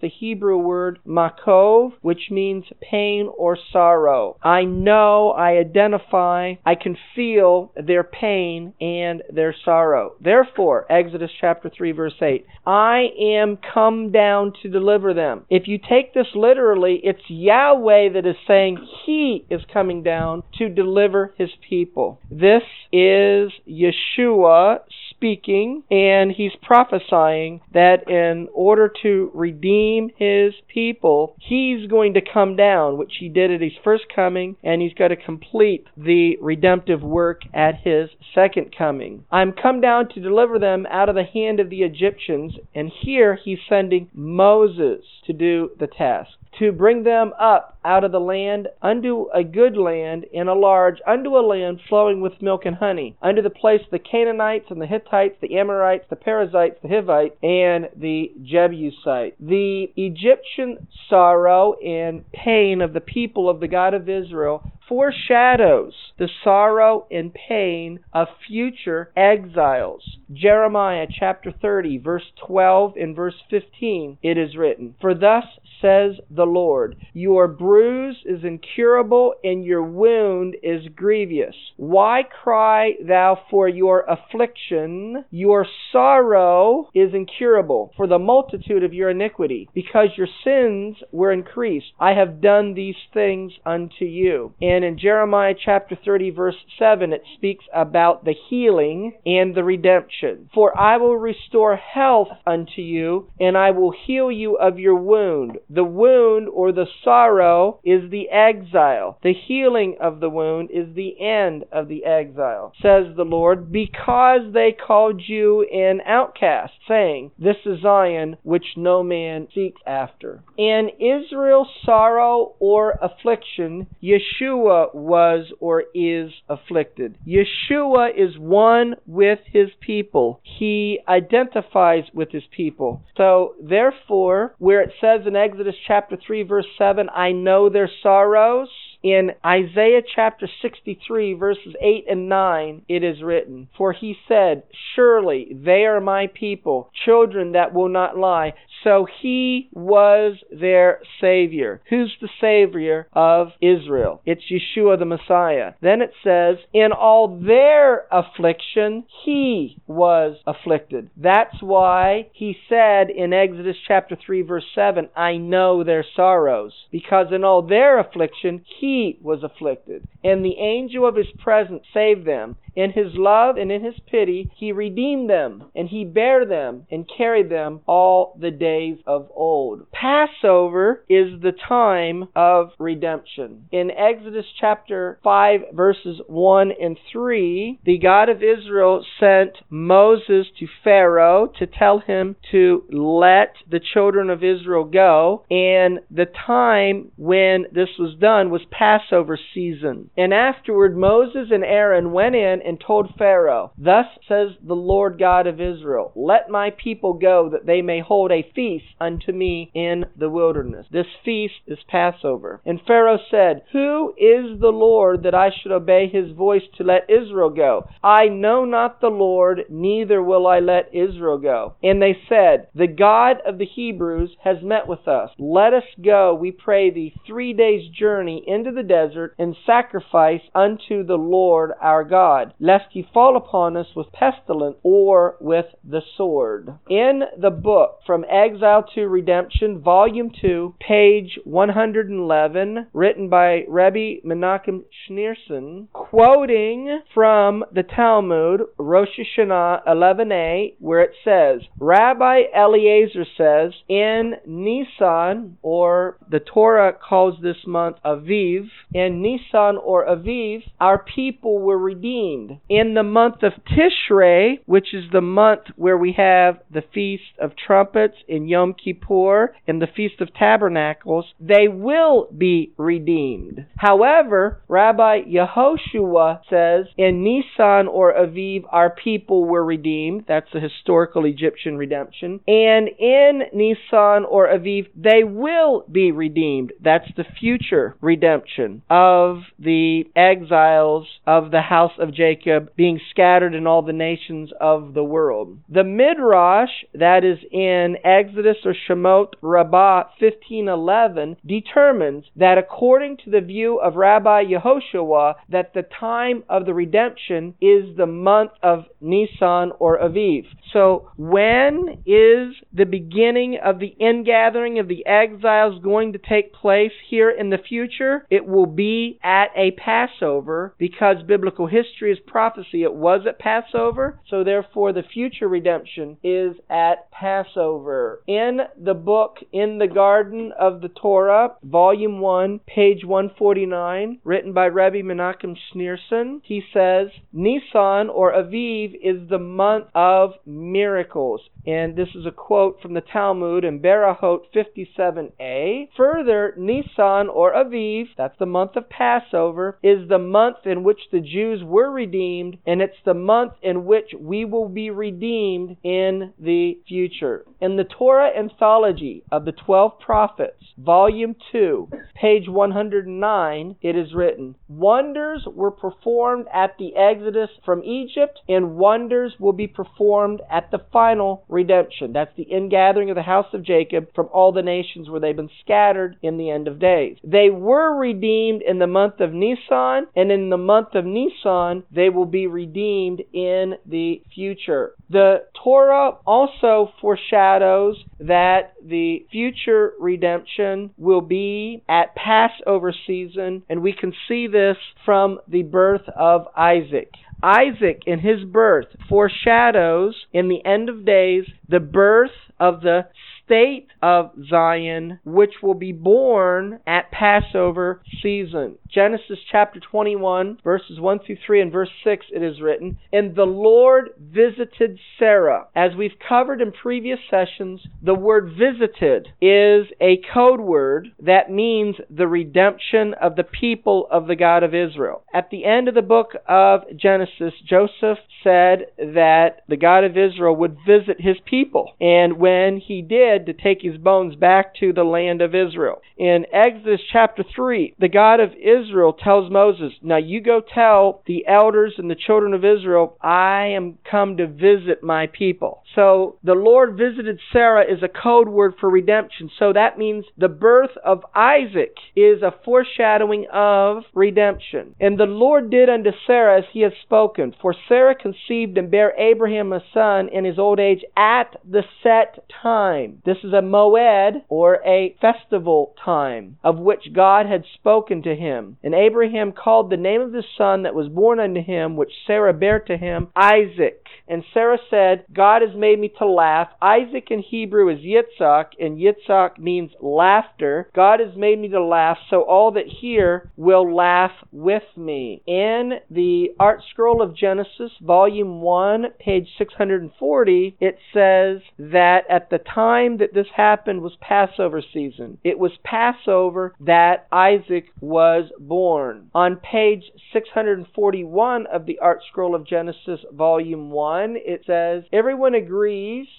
the 0.00 0.08
Hebrew 0.08 0.58
word 0.58 0.98
makov, 1.06 1.92
which 2.02 2.32
means 2.32 2.64
pain 2.80 3.30
or 3.38 3.56
sorrow. 3.72 4.36
I 4.42 4.64
know, 4.64 5.30
I 5.30 5.58
identify, 5.58 6.54
I 6.66 6.74
can 6.74 6.96
feel 7.14 7.70
their 7.76 8.02
pain 8.02 8.74
and 8.80 9.22
their 9.32 9.54
sorrow. 9.64 10.16
Therefore, 10.20 10.84
Exodus 10.90 11.30
chapter 11.40 11.70
3 11.70 11.92
verse 11.92 12.20
8, 12.20 12.44
I 12.66 13.10
am 13.20 13.56
come 13.72 14.10
down 14.10 14.54
to 14.62 14.68
deliver 14.68 15.14
them. 15.14 15.44
If 15.48 15.68
you 15.68 15.78
take 15.78 16.12
this 16.12 16.26
literally, 16.34 17.00
it's 17.04 17.22
Yahweh 17.28 18.14
that 18.14 18.26
is 18.26 18.34
saying 18.48 18.84
he 19.06 19.46
is 19.48 19.60
coming 19.72 20.02
down 20.02 20.42
to 20.58 20.68
deliver 20.68 21.34
his 21.38 21.50
people. 21.68 22.18
This 22.32 22.64
is 22.92 23.52
Yeshua 23.68 24.80
speaking, 25.22 25.84
and 25.88 26.32
he's 26.32 26.50
prophesying 26.62 27.60
that 27.72 28.10
in 28.10 28.48
order 28.52 28.92
to 29.02 29.30
redeem 29.32 30.10
his 30.16 30.52
people, 30.66 31.36
he's 31.38 31.88
going 31.88 32.14
to 32.14 32.20
come 32.20 32.56
down, 32.56 32.98
which 32.98 33.12
he 33.20 33.28
did 33.28 33.52
at 33.52 33.60
his 33.60 33.72
first 33.84 34.02
coming, 34.14 34.56
and 34.64 34.82
he's 34.82 34.94
going 34.94 35.10
to 35.10 35.16
complete 35.16 35.86
the 35.96 36.36
redemptive 36.40 37.02
work 37.02 37.42
at 37.54 37.76
his 37.84 38.10
second 38.34 38.74
coming. 38.76 39.24
I'm 39.30 39.52
come 39.52 39.80
down 39.80 40.08
to 40.08 40.20
deliver 40.20 40.58
them 40.58 40.86
out 40.90 41.08
of 41.08 41.14
the 41.14 41.22
hand 41.22 41.60
of 41.60 41.70
the 41.70 41.82
Egyptians, 41.82 42.54
and 42.74 42.90
here 43.02 43.38
he's 43.44 43.58
sending 43.68 44.10
Moses 44.12 45.04
to 45.26 45.32
do 45.32 45.70
the 45.78 45.86
task 45.86 46.30
to 46.58 46.70
bring 46.72 47.02
them 47.02 47.32
up 47.40 47.78
out 47.84 48.04
of 48.04 48.12
the 48.12 48.20
land 48.20 48.68
unto 48.80 49.26
a 49.34 49.44
good 49.44 49.76
land 49.76 50.26
and 50.34 50.48
a 50.48 50.54
large, 50.54 50.98
unto 51.06 51.36
a 51.36 51.46
land 51.46 51.80
flowing 51.88 52.20
with 52.20 52.42
milk 52.42 52.64
and 52.64 52.76
honey, 52.76 53.16
unto 53.22 53.42
the 53.42 53.50
place 53.50 53.82
of 53.84 53.90
the 53.90 53.98
Canaanites 53.98 54.66
and 54.70 54.80
the 54.80 54.86
Hittites, 54.86 55.36
the 55.40 55.56
Amorites, 55.58 56.04
the 56.08 56.16
Perizzites, 56.16 56.78
the 56.82 56.88
Hivites, 56.88 57.36
and 57.42 57.88
the 57.96 58.32
Jebusite. 58.42 59.34
The 59.40 59.92
Egyptian 59.96 60.88
sorrow 61.08 61.74
and 61.74 62.24
pain 62.32 62.80
of 62.80 62.92
the 62.92 63.00
people 63.00 63.48
of 63.48 63.60
the 63.60 63.68
God 63.68 63.94
of 63.94 64.08
Israel 64.08 64.72
foreshadows 64.88 65.94
the 66.18 66.28
sorrow 66.44 67.06
and 67.10 67.32
pain 67.32 68.00
of 68.12 68.28
future 68.46 69.10
exiles. 69.16 70.18
Jeremiah 70.32 71.06
chapter 71.10 71.50
30, 71.50 71.98
verse 71.98 72.30
12 72.46 72.96
and 72.96 73.16
verse 73.16 73.34
15, 73.48 74.18
it 74.22 74.36
is 74.36 74.56
written, 74.56 74.94
For 75.00 75.14
thus 75.14 75.44
says 75.80 76.16
the 76.30 76.44
Lord, 76.44 76.96
Your 77.12 77.48
bruise 77.72 78.18
is 78.26 78.44
incurable, 78.44 79.32
and 79.42 79.64
your 79.64 79.82
wound 79.82 80.54
is 80.62 80.82
grievous. 80.94 81.54
Why 81.76 82.20
cry 82.22 82.92
thou 83.02 83.38
for 83.50 83.66
your 83.66 84.04
affliction? 84.06 85.24
Your 85.30 85.66
sorrow 85.90 86.90
is 86.94 87.14
incurable 87.14 87.90
for 87.96 88.06
the 88.06 88.18
multitude 88.18 88.84
of 88.84 88.92
your 88.92 89.08
iniquity, 89.08 89.70
because 89.72 90.08
your 90.18 90.26
sins 90.44 90.96
were 91.12 91.32
increased. 91.32 91.86
I 91.98 92.10
have 92.10 92.42
done 92.42 92.74
these 92.74 92.96
things 93.14 93.52
unto 93.64 94.04
you. 94.04 94.52
And 94.60 94.84
in 94.84 94.98
Jeremiah 94.98 95.54
chapter 95.58 95.96
30, 96.04 96.28
verse 96.28 96.56
7, 96.78 97.10
it 97.14 97.22
speaks 97.36 97.64
about 97.74 98.26
the 98.26 98.34
healing 98.50 99.14
and 99.24 99.54
the 99.54 99.64
redemption. 99.64 100.50
For 100.52 100.78
I 100.78 100.98
will 100.98 101.16
restore 101.16 101.76
health 101.76 102.28
unto 102.46 102.82
you, 102.82 103.30
and 103.40 103.56
I 103.56 103.70
will 103.70 103.94
heal 104.06 104.30
you 104.30 104.58
of 104.58 104.78
your 104.78 104.96
wound. 104.96 105.56
The 105.70 105.84
wound 105.84 106.48
or 106.52 106.72
the 106.72 106.86
sorrow 107.02 107.61
is 107.84 108.10
the 108.10 108.28
exile. 108.30 109.18
The 109.22 109.34
healing 109.34 109.96
of 110.00 110.20
the 110.20 110.30
wound 110.30 110.70
is 110.70 110.94
the 110.94 111.20
end 111.20 111.64
of 111.72 111.88
the 111.88 112.04
exile, 112.04 112.72
says 112.80 113.14
the 113.16 113.24
Lord, 113.24 113.72
because 113.72 114.52
they 114.52 114.72
called 114.72 115.22
you 115.26 115.62
an 115.72 116.00
outcast, 116.06 116.72
saying, 116.88 117.30
This 117.38 117.56
is 117.64 117.82
Zion, 117.82 118.36
which 118.42 118.76
no 118.76 119.02
man 119.02 119.48
seeks 119.54 119.80
after. 119.86 120.42
In 120.56 120.90
Israel's 121.00 121.68
sorrow 121.84 122.54
or 122.58 122.98
affliction, 123.00 123.86
Yeshua 124.02 124.94
was 124.94 125.52
or 125.60 125.84
is 125.94 126.30
afflicted. 126.48 127.16
Yeshua 127.26 128.10
is 128.16 128.38
one 128.38 128.94
with 129.06 129.40
his 129.46 129.68
people. 129.80 130.40
He 130.58 131.00
identifies 131.08 132.04
with 132.14 132.30
his 132.30 132.44
people. 132.56 133.02
So, 133.16 133.54
therefore, 133.62 134.54
where 134.58 134.80
it 134.80 134.92
says 135.00 135.26
in 135.26 135.36
Exodus 135.36 135.74
chapter 135.86 136.16
3, 136.16 136.42
verse 136.42 136.66
7, 136.78 137.08
I 137.14 137.32
know 137.32 137.51
their 137.72 137.90
sorrows, 138.02 138.68
in 139.02 139.32
Isaiah 139.44 140.02
chapter 140.14 140.48
63, 140.60 141.34
verses 141.34 141.74
8 141.80 142.04
and 142.08 142.28
9, 142.28 142.82
it 142.88 143.02
is 143.02 143.20
written, 143.22 143.68
For 143.76 143.92
he 143.92 144.16
said, 144.28 144.62
Surely 144.94 145.48
they 145.52 145.84
are 145.86 146.00
my 146.00 146.28
people, 146.28 146.90
children 147.04 147.52
that 147.52 147.74
will 147.74 147.88
not 147.88 148.16
lie. 148.16 148.54
So 148.84 149.06
he 149.20 149.68
was 149.72 150.36
their 150.50 151.00
Savior. 151.20 151.80
Who's 151.88 152.16
the 152.20 152.28
Savior 152.40 153.06
of 153.12 153.48
Israel? 153.60 154.20
It's 154.26 154.42
Yeshua 154.50 154.98
the 154.98 155.04
Messiah. 155.04 155.72
Then 155.80 156.02
it 156.02 156.12
says, 156.24 156.56
In 156.72 156.92
all 156.92 157.40
their 157.40 158.04
affliction, 158.10 159.04
he 159.24 159.78
was 159.86 160.36
afflicted. 160.46 161.10
That's 161.16 161.60
why 161.60 162.28
he 162.32 162.56
said 162.68 163.10
in 163.10 163.32
Exodus 163.32 163.76
chapter 163.86 164.16
3, 164.16 164.42
verse 164.42 164.64
7, 164.74 165.08
I 165.16 165.36
know 165.36 165.84
their 165.84 166.04
sorrows. 166.16 166.72
Because 166.90 167.26
in 167.32 167.44
all 167.44 167.62
their 167.62 167.98
affliction, 167.98 168.64
he 168.80 169.18
was 169.22 169.42
afflicted, 169.42 170.06
and 170.24 170.44
the 170.44 170.58
angel 170.58 171.06
of 171.06 171.16
his 171.16 171.26
presence 171.42 171.84
saved 171.92 172.26
them. 172.26 172.56
In 172.74 172.92
his 172.92 173.14
love 173.14 173.56
and 173.56 173.70
in 173.70 173.84
his 173.84 174.00
pity, 174.10 174.50
he 174.56 174.72
redeemed 174.72 175.28
them, 175.28 175.64
and 175.74 175.88
he 175.88 176.04
bare 176.04 176.46
them 176.46 176.86
and 176.90 177.08
carried 177.16 177.50
them 177.50 177.80
all 177.86 178.36
the 178.40 178.50
days 178.50 178.98
of 179.06 179.28
old. 179.34 179.90
Passover 179.92 181.04
is 181.08 181.40
the 181.40 181.52
time 181.68 182.28
of 182.34 182.70
redemption. 182.78 183.66
In 183.70 183.90
Exodus 183.90 184.46
chapter 184.58 185.18
5, 185.22 185.60
verses 185.74 186.20
1 186.26 186.72
and 186.80 186.98
3, 187.12 187.80
the 187.84 187.98
God 187.98 188.28
of 188.28 188.42
Israel 188.42 189.04
sent 189.20 189.58
Moses 189.68 190.46
to 190.58 190.66
Pharaoh 190.82 191.52
to 191.58 191.66
tell 191.66 191.98
him 191.98 192.36
to 192.50 192.84
let 192.90 193.54
the 193.70 193.80
children 193.80 194.30
of 194.30 194.42
Israel 194.42 194.84
go, 194.84 195.44
and 195.50 196.00
the 196.10 196.26
time 196.46 197.12
when 197.16 197.66
this 197.72 197.90
was 197.98 198.16
done 198.18 198.50
was 198.50 198.62
Passover 198.70 199.38
season. 199.54 200.10
And 200.16 200.32
afterward, 200.32 200.96
Moses 200.96 201.48
and 201.50 201.64
Aaron 201.64 202.12
went 202.12 202.34
in 202.34 202.61
and 202.64 202.80
told 202.80 203.14
Pharaoh, 203.16 203.72
Thus 203.76 204.06
says 204.28 204.50
the 204.62 204.74
Lord 204.74 205.18
God 205.18 205.46
of 205.46 205.60
Israel, 205.60 206.12
Let 206.14 206.50
my 206.50 206.70
people 206.70 207.14
go, 207.14 207.48
that 207.50 207.66
they 207.66 207.82
may 207.82 208.00
hold 208.00 208.30
a 208.30 208.50
feast 208.54 208.84
unto 209.00 209.32
me 209.32 209.70
in 209.74 210.04
the 210.16 210.30
wilderness. 210.30 210.86
This 210.90 211.06
feast 211.24 211.54
is 211.66 211.78
Passover. 211.88 212.60
And 212.64 212.80
Pharaoh 212.86 213.18
said, 213.30 213.62
Who 213.72 214.10
is 214.16 214.60
the 214.60 214.72
Lord 214.72 215.22
that 215.24 215.34
I 215.34 215.50
should 215.50 215.72
obey 215.72 216.08
his 216.08 216.32
voice 216.32 216.62
to 216.76 216.84
let 216.84 217.10
Israel 217.10 217.50
go? 217.50 217.86
I 218.02 218.28
know 218.28 218.64
not 218.64 219.00
the 219.00 219.08
Lord, 219.08 219.64
neither 219.68 220.22
will 220.22 220.46
I 220.46 220.60
let 220.60 220.94
Israel 220.94 221.38
go. 221.38 221.74
And 221.82 222.00
they 222.00 222.16
said, 222.28 222.68
The 222.74 222.86
God 222.86 223.38
of 223.46 223.58
the 223.58 223.66
Hebrews 223.66 224.36
has 224.44 224.62
met 224.62 224.86
with 224.86 225.06
us. 225.08 225.30
Let 225.38 225.74
us 225.74 225.84
go, 226.02 226.34
we 226.34 226.52
pray 226.52 226.90
thee, 226.90 227.14
three 227.26 227.52
days' 227.52 227.88
journey 227.88 228.42
into 228.46 228.72
the 228.72 228.82
desert 228.82 229.34
and 229.38 229.56
sacrifice 229.66 230.42
unto 230.54 231.04
the 231.04 231.16
Lord 231.16 231.72
our 231.80 232.04
God, 232.04 232.51
lest 232.58 232.86
he 232.90 233.06
fall 233.12 233.36
upon 233.36 233.76
us 233.76 233.86
with 233.94 234.12
pestilence 234.12 234.76
or 234.82 235.36
with 235.40 235.66
the 235.84 236.02
sword. 236.16 236.74
In 236.88 237.22
the 237.38 237.50
book 237.50 238.00
From 238.06 238.24
Exile 238.30 238.84
to 238.94 239.08
Redemption, 239.08 239.80
Volume 239.80 240.30
2, 240.40 240.74
page 240.80 241.38
111, 241.44 242.86
written 242.92 243.28
by 243.28 243.64
Rebbe 243.68 244.26
Menachem 244.26 244.82
Schneerson, 245.08 245.88
quoting 245.92 247.00
from 247.14 247.64
the 247.72 247.82
Talmud, 247.82 248.62
Rosh 248.78 249.08
Hashanah 249.18 249.86
11a, 249.86 250.74
where 250.78 251.00
it 251.00 251.12
says, 251.24 251.62
Rabbi 251.78 252.42
Eliezer 252.56 253.26
says, 253.36 253.72
in 253.88 254.34
Nisan, 254.46 255.58
or 255.62 256.18
the 256.30 256.40
Torah 256.40 256.92
calls 256.92 257.40
this 257.42 257.66
month 257.66 257.96
Aviv, 258.04 258.68
in 258.92 259.22
Nisan 259.22 259.76
or 259.82 260.06
Aviv, 260.06 260.62
our 260.80 261.02
people 261.02 261.60
were 261.60 261.78
redeemed. 261.78 262.41
In 262.68 262.94
the 262.94 263.02
month 263.02 263.42
of 263.42 263.52
Tishrei, 263.64 264.60
which 264.66 264.94
is 264.94 265.04
the 265.12 265.20
month 265.20 265.62
where 265.76 265.96
we 265.96 266.12
have 266.16 266.58
the 266.70 266.82
Feast 266.94 267.22
of 267.40 267.52
Trumpets 267.56 268.16
in 268.28 268.48
Yom 268.48 268.74
Kippur 268.74 269.54
and 269.66 269.80
the 269.80 269.86
Feast 269.86 270.20
of 270.20 270.34
Tabernacles, 270.34 271.26
they 271.40 271.68
will 271.68 272.28
be 272.36 272.72
redeemed. 272.76 273.66
However, 273.76 274.62
Rabbi 274.68 275.22
Yehoshua 275.22 276.40
says 276.48 276.86
in 276.96 277.22
Nisan 277.22 277.88
or 277.88 278.12
Aviv, 278.12 278.64
our 278.70 278.90
people 278.90 279.44
were 279.44 279.64
redeemed. 279.64 280.24
That's 280.26 280.50
the 280.52 280.60
historical 280.60 281.24
Egyptian 281.24 281.76
redemption. 281.76 282.40
And 282.46 282.88
in 282.98 283.42
Nisan 283.52 284.24
or 284.24 284.48
Aviv, 284.48 284.88
they 284.96 285.24
will 285.24 285.84
be 285.90 286.12
redeemed. 286.12 286.72
That's 286.82 287.08
the 287.16 287.24
future 287.38 287.96
redemption 288.00 288.82
of 288.90 289.42
the 289.58 290.04
exiles 290.16 291.06
of 291.26 291.50
the 291.50 291.60
house 291.60 291.92
of 291.98 292.14
Jacob 292.14 292.31
being 292.76 293.00
scattered 293.10 293.54
in 293.54 293.66
all 293.66 293.82
the 293.82 293.92
nations 293.92 294.50
of 294.60 294.94
the 294.94 295.04
world. 295.04 295.58
The 295.68 295.84
Midrash, 295.84 296.70
that 296.94 297.24
is 297.24 297.38
in 297.50 297.96
Exodus 298.04 298.56
or 298.64 298.74
Shemot 298.74 299.34
Rabbah 299.40 300.04
1511, 300.20 301.36
determines 301.46 302.24
that 302.36 302.58
according 302.58 303.18
to 303.24 303.30
the 303.30 303.40
view 303.40 303.78
of 303.78 303.96
Rabbi 303.96 304.44
Yehoshua, 304.44 305.34
that 305.48 305.74
the 305.74 305.84
time 305.98 306.44
of 306.48 306.66
the 306.66 306.74
redemption 306.74 307.54
is 307.60 307.96
the 307.96 308.06
month 308.06 308.52
of 308.62 308.84
Nisan 309.00 309.72
or 309.78 309.98
Aviv. 309.98 310.44
So 310.72 311.10
when 311.16 312.02
is 312.06 312.54
the 312.72 312.86
beginning 312.88 313.58
of 313.62 313.78
the 313.78 313.94
ingathering 314.00 314.78
of 314.78 314.88
the 314.88 315.04
exiles 315.06 315.82
going 315.82 316.12
to 316.12 316.18
take 316.18 316.52
place 316.52 316.92
here 317.08 317.30
in 317.30 317.50
the 317.50 317.58
future? 317.58 318.26
It 318.30 318.46
will 318.46 318.66
be 318.66 319.18
at 319.22 319.48
a 319.56 319.72
Passover 319.72 320.74
because 320.78 321.16
biblical 321.26 321.66
history 321.66 322.12
is 322.12 322.18
prophecy. 322.26 322.82
It 322.82 322.94
was 322.94 323.26
at 323.26 323.38
Passover, 323.38 324.20
so 324.28 324.44
therefore 324.44 324.92
the 324.92 325.02
future 325.02 325.48
redemption 325.48 326.16
is 326.22 326.56
at 326.70 327.10
Passover. 327.10 328.22
In 328.26 328.60
the 328.78 328.94
book 328.94 329.38
In 329.52 329.78
the 329.78 329.86
Garden 329.86 330.52
of 330.58 330.80
the 330.80 330.88
Torah, 330.88 331.56
volume 331.62 332.20
1, 332.20 332.60
page 332.66 333.04
149, 333.04 334.20
written 334.24 334.52
by 334.52 334.66
Rebbe 334.66 335.06
Menachem 335.06 335.56
Schneerson, 335.72 336.40
he 336.44 336.62
says, 336.72 337.08
Nisan 337.32 338.08
or 338.08 338.32
Aviv 338.32 338.94
is 339.02 339.28
the 339.28 339.38
month 339.38 339.86
of 339.94 340.32
miracles. 340.46 341.40
And 341.66 341.94
this 341.94 342.08
is 342.14 342.26
a 342.26 342.32
quote 342.32 342.80
from 342.80 342.94
the 342.94 343.00
Talmud 343.00 343.64
in 343.64 343.80
Berahot 343.80 344.40
57a. 344.54 345.88
Further, 345.96 346.54
Nisan 346.56 347.28
or 347.28 347.52
Aviv, 347.52 348.06
that's 348.16 348.38
the 348.38 348.46
month 348.46 348.76
of 348.76 348.88
Passover, 348.88 349.78
is 349.82 350.08
the 350.08 350.18
month 350.18 350.66
in 350.66 350.82
which 350.82 351.00
the 351.10 351.20
Jews 351.20 351.62
were 351.62 351.90
redeemed, 351.90 352.11
and 352.12 352.82
it's 352.82 352.96
the 353.04 353.14
month 353.14 353.54
in 353.62 353.84
which 353.84 354.10
we 354.18 354.44
will 354.44 354.68
be 354.68 354.90
redeemed 354.90 355.76
in 355.82 356.32
the 356.38 356.78
future. 356.86 357.44
In 357.60 357.76
the 357.76 357.84
Torah 357.84 358.30
Anthology 358.36 359.24
of 359.30 359.44
the 359.44 359.52
Twelve 359.52 359.98
Prophets, 360.00 360.62
Volume 360.76 361.36
2, 361.52 361.88
page 362.14 362.48
109, 362.48 363.76
it 363.80 363.96
is 363.96 364.14
written, 364.14 364.56
Wonders 364.68 365.46
were 365.46 365.70
performed 365.70 366.46
at 366.52 366.76
the 366.78 366.96
Exodus 366.96 367.50
from 367.64 367.82
Egypt, 367.84 368.40
and 368.48 368.76
wonders 368.76 369.34
will 369.38 369.52
be 369.52 369.66
performed 369.66 370.40
at 370.50 370.70
the 370.70 370.80
final 370.92 371.44
redemption. 371.48 372.12
That's 372.12 372.34
the 372.36 372.42
ingathering 372.42 373.10
of 373.10 373.16
the 373.16 373.22
house 373.22 373.52
of 373.52 373.62
Jacob 373.62 374.08
from 374.14 374.28
all 374.32 374.52
the 374.52 374.62
nations 374.62 375.08
where 375.08 375.20
they've 375.20 375.36
been 375.36 375.50
scattered 375.62 376.16
in 376.22 376.36
the 376.36 376.50
end 376.50 376.68
of 376.68 376.78
days. 376.78 377.16
They 377.24 377.48
were 377.50 377.96
redeemed 377.96 378.62
in 378.62 378.78
the 378.78 378.86
month 378.86 379.20
of 379.20 379.32
Nisan, 379.32 380.06
and 380.14 380.30
in 380.30 380.50
the 380.50 380.56
month 380.56 380.94
of 380.94 381.04
Nisan, 381.04 381.84
they 381.94 382.08
will 382.08 382.26
be 382.26 382.46
redeemed 382.46 383.22
in 383.32 383.74
the 383.86 384.22
future. 384.34 384.92
The 385.10 385.44
Torah 385.62 386.12
also 386.26 386.90
foreshadows 387.00 388.02
that 388.20 388.74
the 388.84 389.26
future 389.30 389.92
redemption 390.00 390.90
will 390.96 391.20
be 391.20 391.82
at 391.88 392.14
Passover 392.14 392.94
season, 393.06 393.62
and 393.68 393.82
we 393.82 393.92
can 393.92 394.12
see 394.28 394.46
this 394.46 394.76
from 395.04 395.38
the 395.48 395.62
birth 395.62 396.08
of 396.16 396.46
Isaac. 396.56 397.10
Isaac 397.42 398.02
in 398.06 398.20
his 398.20 398.44
birth 398.44 398.86
foreshadows 399.08 400.14
in 400.32 400.48
the 400.48 400.64
end 400.64 400.88
of 400.88 401.04
days 401.04 401.44
the 401.68 401.80
birth 401.80 402.30
of 402.60 402.82
the 402.82 403.06
state 403.52 403.88
of 404.00 404.30
Zion, 404.48 405.18
which 405.24 405.54
will 405.62 405.74
be 405.74 405.92
born 405.92 406.80
at 406.86 407.10
Passover 407.10 408.00
season. 408.22 408.78
Genesis 408.92 409.38
chapter 409.50 409.80
21, 409.80 410.58
verses 410.64 410.98
1 410.98 411.20
through 411.24 411.36
3 411.46 411.62
and 411.62 411.72
verse 411.72 411.90
6, 412.04 412.26
it 412.34 412.42
is 412.42 412.60
written, 412.60 412.98
And 413.12 413.34
the 413.34 413.44
Lord 413.44 414.10
visited 414.18 414.98
Sarah. 415.18 415.66
As 415.74 415.92
we've 415.96 416.18
covered 416.26 416.60
in 416.60 416.72
previous 416.72 417.18
sessions, 417.30 417.80
the 418.02 418.14
word 418.14 418.52
visited 418.58 419.28
is 419.40 419.86
a 420.00 420.20
code 420.32 420.60
word 420.60 421.08
that 421.22 421.50
means 421.50 421.96
the 422.10 422.28
redemption 422.28 423.14
of 423.20 423.36
the 423.36 423.44
people 423.44 424.06
of 424.10 424.26
the 424.26 424.36
God 424.36 424.62
of 424.62 424.74
Israel. 424.74 425.24
At 425.32 425.50
the 425.50 425.64
end 425.64 425.88
of 425.88 425.94
the 425.94 426.02
book 426.02 426.32
of 426.48 426.82
Genesis, 426.96 427.54
Joseph 427.66 428.18
said 428.42 428.86
that 428.98 429.62
the 429.68 429.76
God 429.76 430.04
of 430.04 430.16
Israel 430.16 430.56
would 430.56 430.76
visit 430.86 431.20
his 431.20 431.36
people. 431.46 431.92
And 432.00 432.38
when 432.38 432.78
he 432.78 433.02
did, 433.02 433.41
to 433.46 433.52
take 433.52 433.82
his 433.82 433.96
bones 433.96 434.34
back 434.34 434.74
to 434.76 434.92
the 434.92 435.04
land 435.04 435.42
of 435.42 435.54
Israel. 435.54 436.00
In 436.16 436.46
Exodus 436.52 437.00
chapter 437.12 437.44
3, 437.54 437.94
the 437.98 438.08
God 438.08 438.40
of 438.40 438.50
Israel 438.54 439.12
tells 439.12 439.50
Moses, 439.50 439.92
Now 440.02 440.18
you 440.18 440.40
go 440.40 440.60
tell 440.60 441.22
the 441.26 441.46
elders 441.46 441.94
and 441.98 442.10
the 442.10 442.14
children 442.14 442.54
of 442.54 442.64
Israel, 442.64 443.16
I 443.20 443.66
am 443.74 443.98
come 444.08 444.36
to 444.36 444.46
visit 444.46 445.02
my 445.02 445.26
people. 445.26 445.81
So 445.94 446.36
the 446.42 446.54
Lord 446.54 446.96
visited 446.96 447.38
Sarah 447.52 447.84
is 447.84 448.02
a 448.02 448.08
code 448.08 448.48
word 448.48 448.74
for 448.80 448.90
redemption. 448.90 449.50
So 449.58 449.72
that 449.72 449.98
means 449.98 450.24
the 450.36 450.48
birth 450.48 450.96
of 451.04 451.24
Isaac 451.34 451.96
is 452.16 452.42
a 452.42 452.54
foreshadowing 452.64 453.46
of 453.52 454.04
redemption. 454.14 454.94
And 455.00 455.18
the 455.18 455.24
Lord 455.24 455.70
did 455.70 455.88
unto 455.88 456.10
Sarah 456.26 456.58
as 456.58 456.64
he 456.72 456.80
had 456.80 456.92
spoken. 457.02 457.54
For 457.60 457.74
Sarah 457.88 458.14
conceived 458.14 458.78
and 458.78 458.90
bare 458.90 459.14
Abraham 459.18 459.72
a 459.72 459.82
son 459.92 460.28
in 460.28 460.44
his 460.44 460.58
old 460.58 460.80
age 460.80 461.04
at 461.16 461.56
the 461.68 461.82
set 462.02 462.44
time. 462.62 463.22
This 463.24 463.38
is 463.44 463.52
a 463.52 463.62
moed 463.62 464.42
or 464.48 464.80
a 464.86 465.16
festival 465.20 465.94
time 466.02 466.58
of 466.64 466.78
which 466.78 467.12
God 467.12 467.46
had 467.46 467.64
spoken 467.74 468.22
to 468.22 468.34
him. 468.34 468.76
And 468.82 468.94
Abraham 468.94 469.52
called 469.52 469.90
the 469.90 469.96
name 469.96 470.20
of 470.20 470.32
the 470.32 470.44
son 470.56 470.82
that 470.82 470.94
was 470.94 471.08
born 471.08 471.40
unto 471.40 471.62
him, 471.62 471.96
which 471.96 472.12
Sarah 472.26 472.52
bare 472.52 472.80
to 472.80 472.96
him, 472.96 473.28
Isaac. 473.36 474.04
And 474.28 474.44
Sarah 474.54 474.78
said, 474.88 475.24
God 475.32 475.62
has 475.62 475.74
made 475.82 475.98
me 475.98 476.12
to 476.16 476.24
laugh. 476.24 476.68
Isaac 476.80 477.26
in 477.30 477.40
Hebrew 477.40 477.88
is 477.88 477.98
Yitzhak, 477.98 478.66
and 478.78 478.98
Yitzhak 478.98 479.58
means 479.58 479.90
laughter. 480.00 480.88
God 480.94 481.18
has 481.18 481.36
made 481.36 481.58
me 481.58 481.68
to 481.70 481.82
laugh, 481.82 482.18
so 482.30 482.42
all 482.42 482.70
that 482.72 482.86
hear 482.86 483.50
will 483.56 483.92
laugh 483.92 484.30
with 484.52 484.84
me. 484.96 485.42
In 485.44 485.94
the 486.08 486.50
ArtScroll 486.60 487.20
of 487.20 487.36
Genesis, 487.36 487.90
Volume 488.00 488.60
1, 488.60 489.06
page 489.18 489.48
640, 489.58 490.76
it 490.80 490.98
says 491.12 491.60
that 491.78 492.20
at 492.30 492.48
the 492.50 492.58
time 492.58 493.18
that 493.18 493.34
this 493.34 493.48
happened 493.56 494.02
was 494.02 494.12
Passover 494.20 494.82
season. 494.94 495.38
It 495.42 495.58
was 495.58 495.72
Passover 495.82 496.76
that 496.78 497.26
Isaac 497.32 497.86
was 498.00 498.50
born. 498.60 499.30
On 499.34 499.56
page 499.56 500.04
641 500.32 501.66
of 501.66 501.86
the 501.86 501.98
Art 501.98 502.20
Scroll 502.30 502.54
of 502.54 502.68
Genesis, 502.68 503.18
volume 503.32 503.90
1, 503.90 504.36
it 504.36 504.62
says, 504.64 505.02
Everyone 505.12 505.56
agrees 505.56 505.71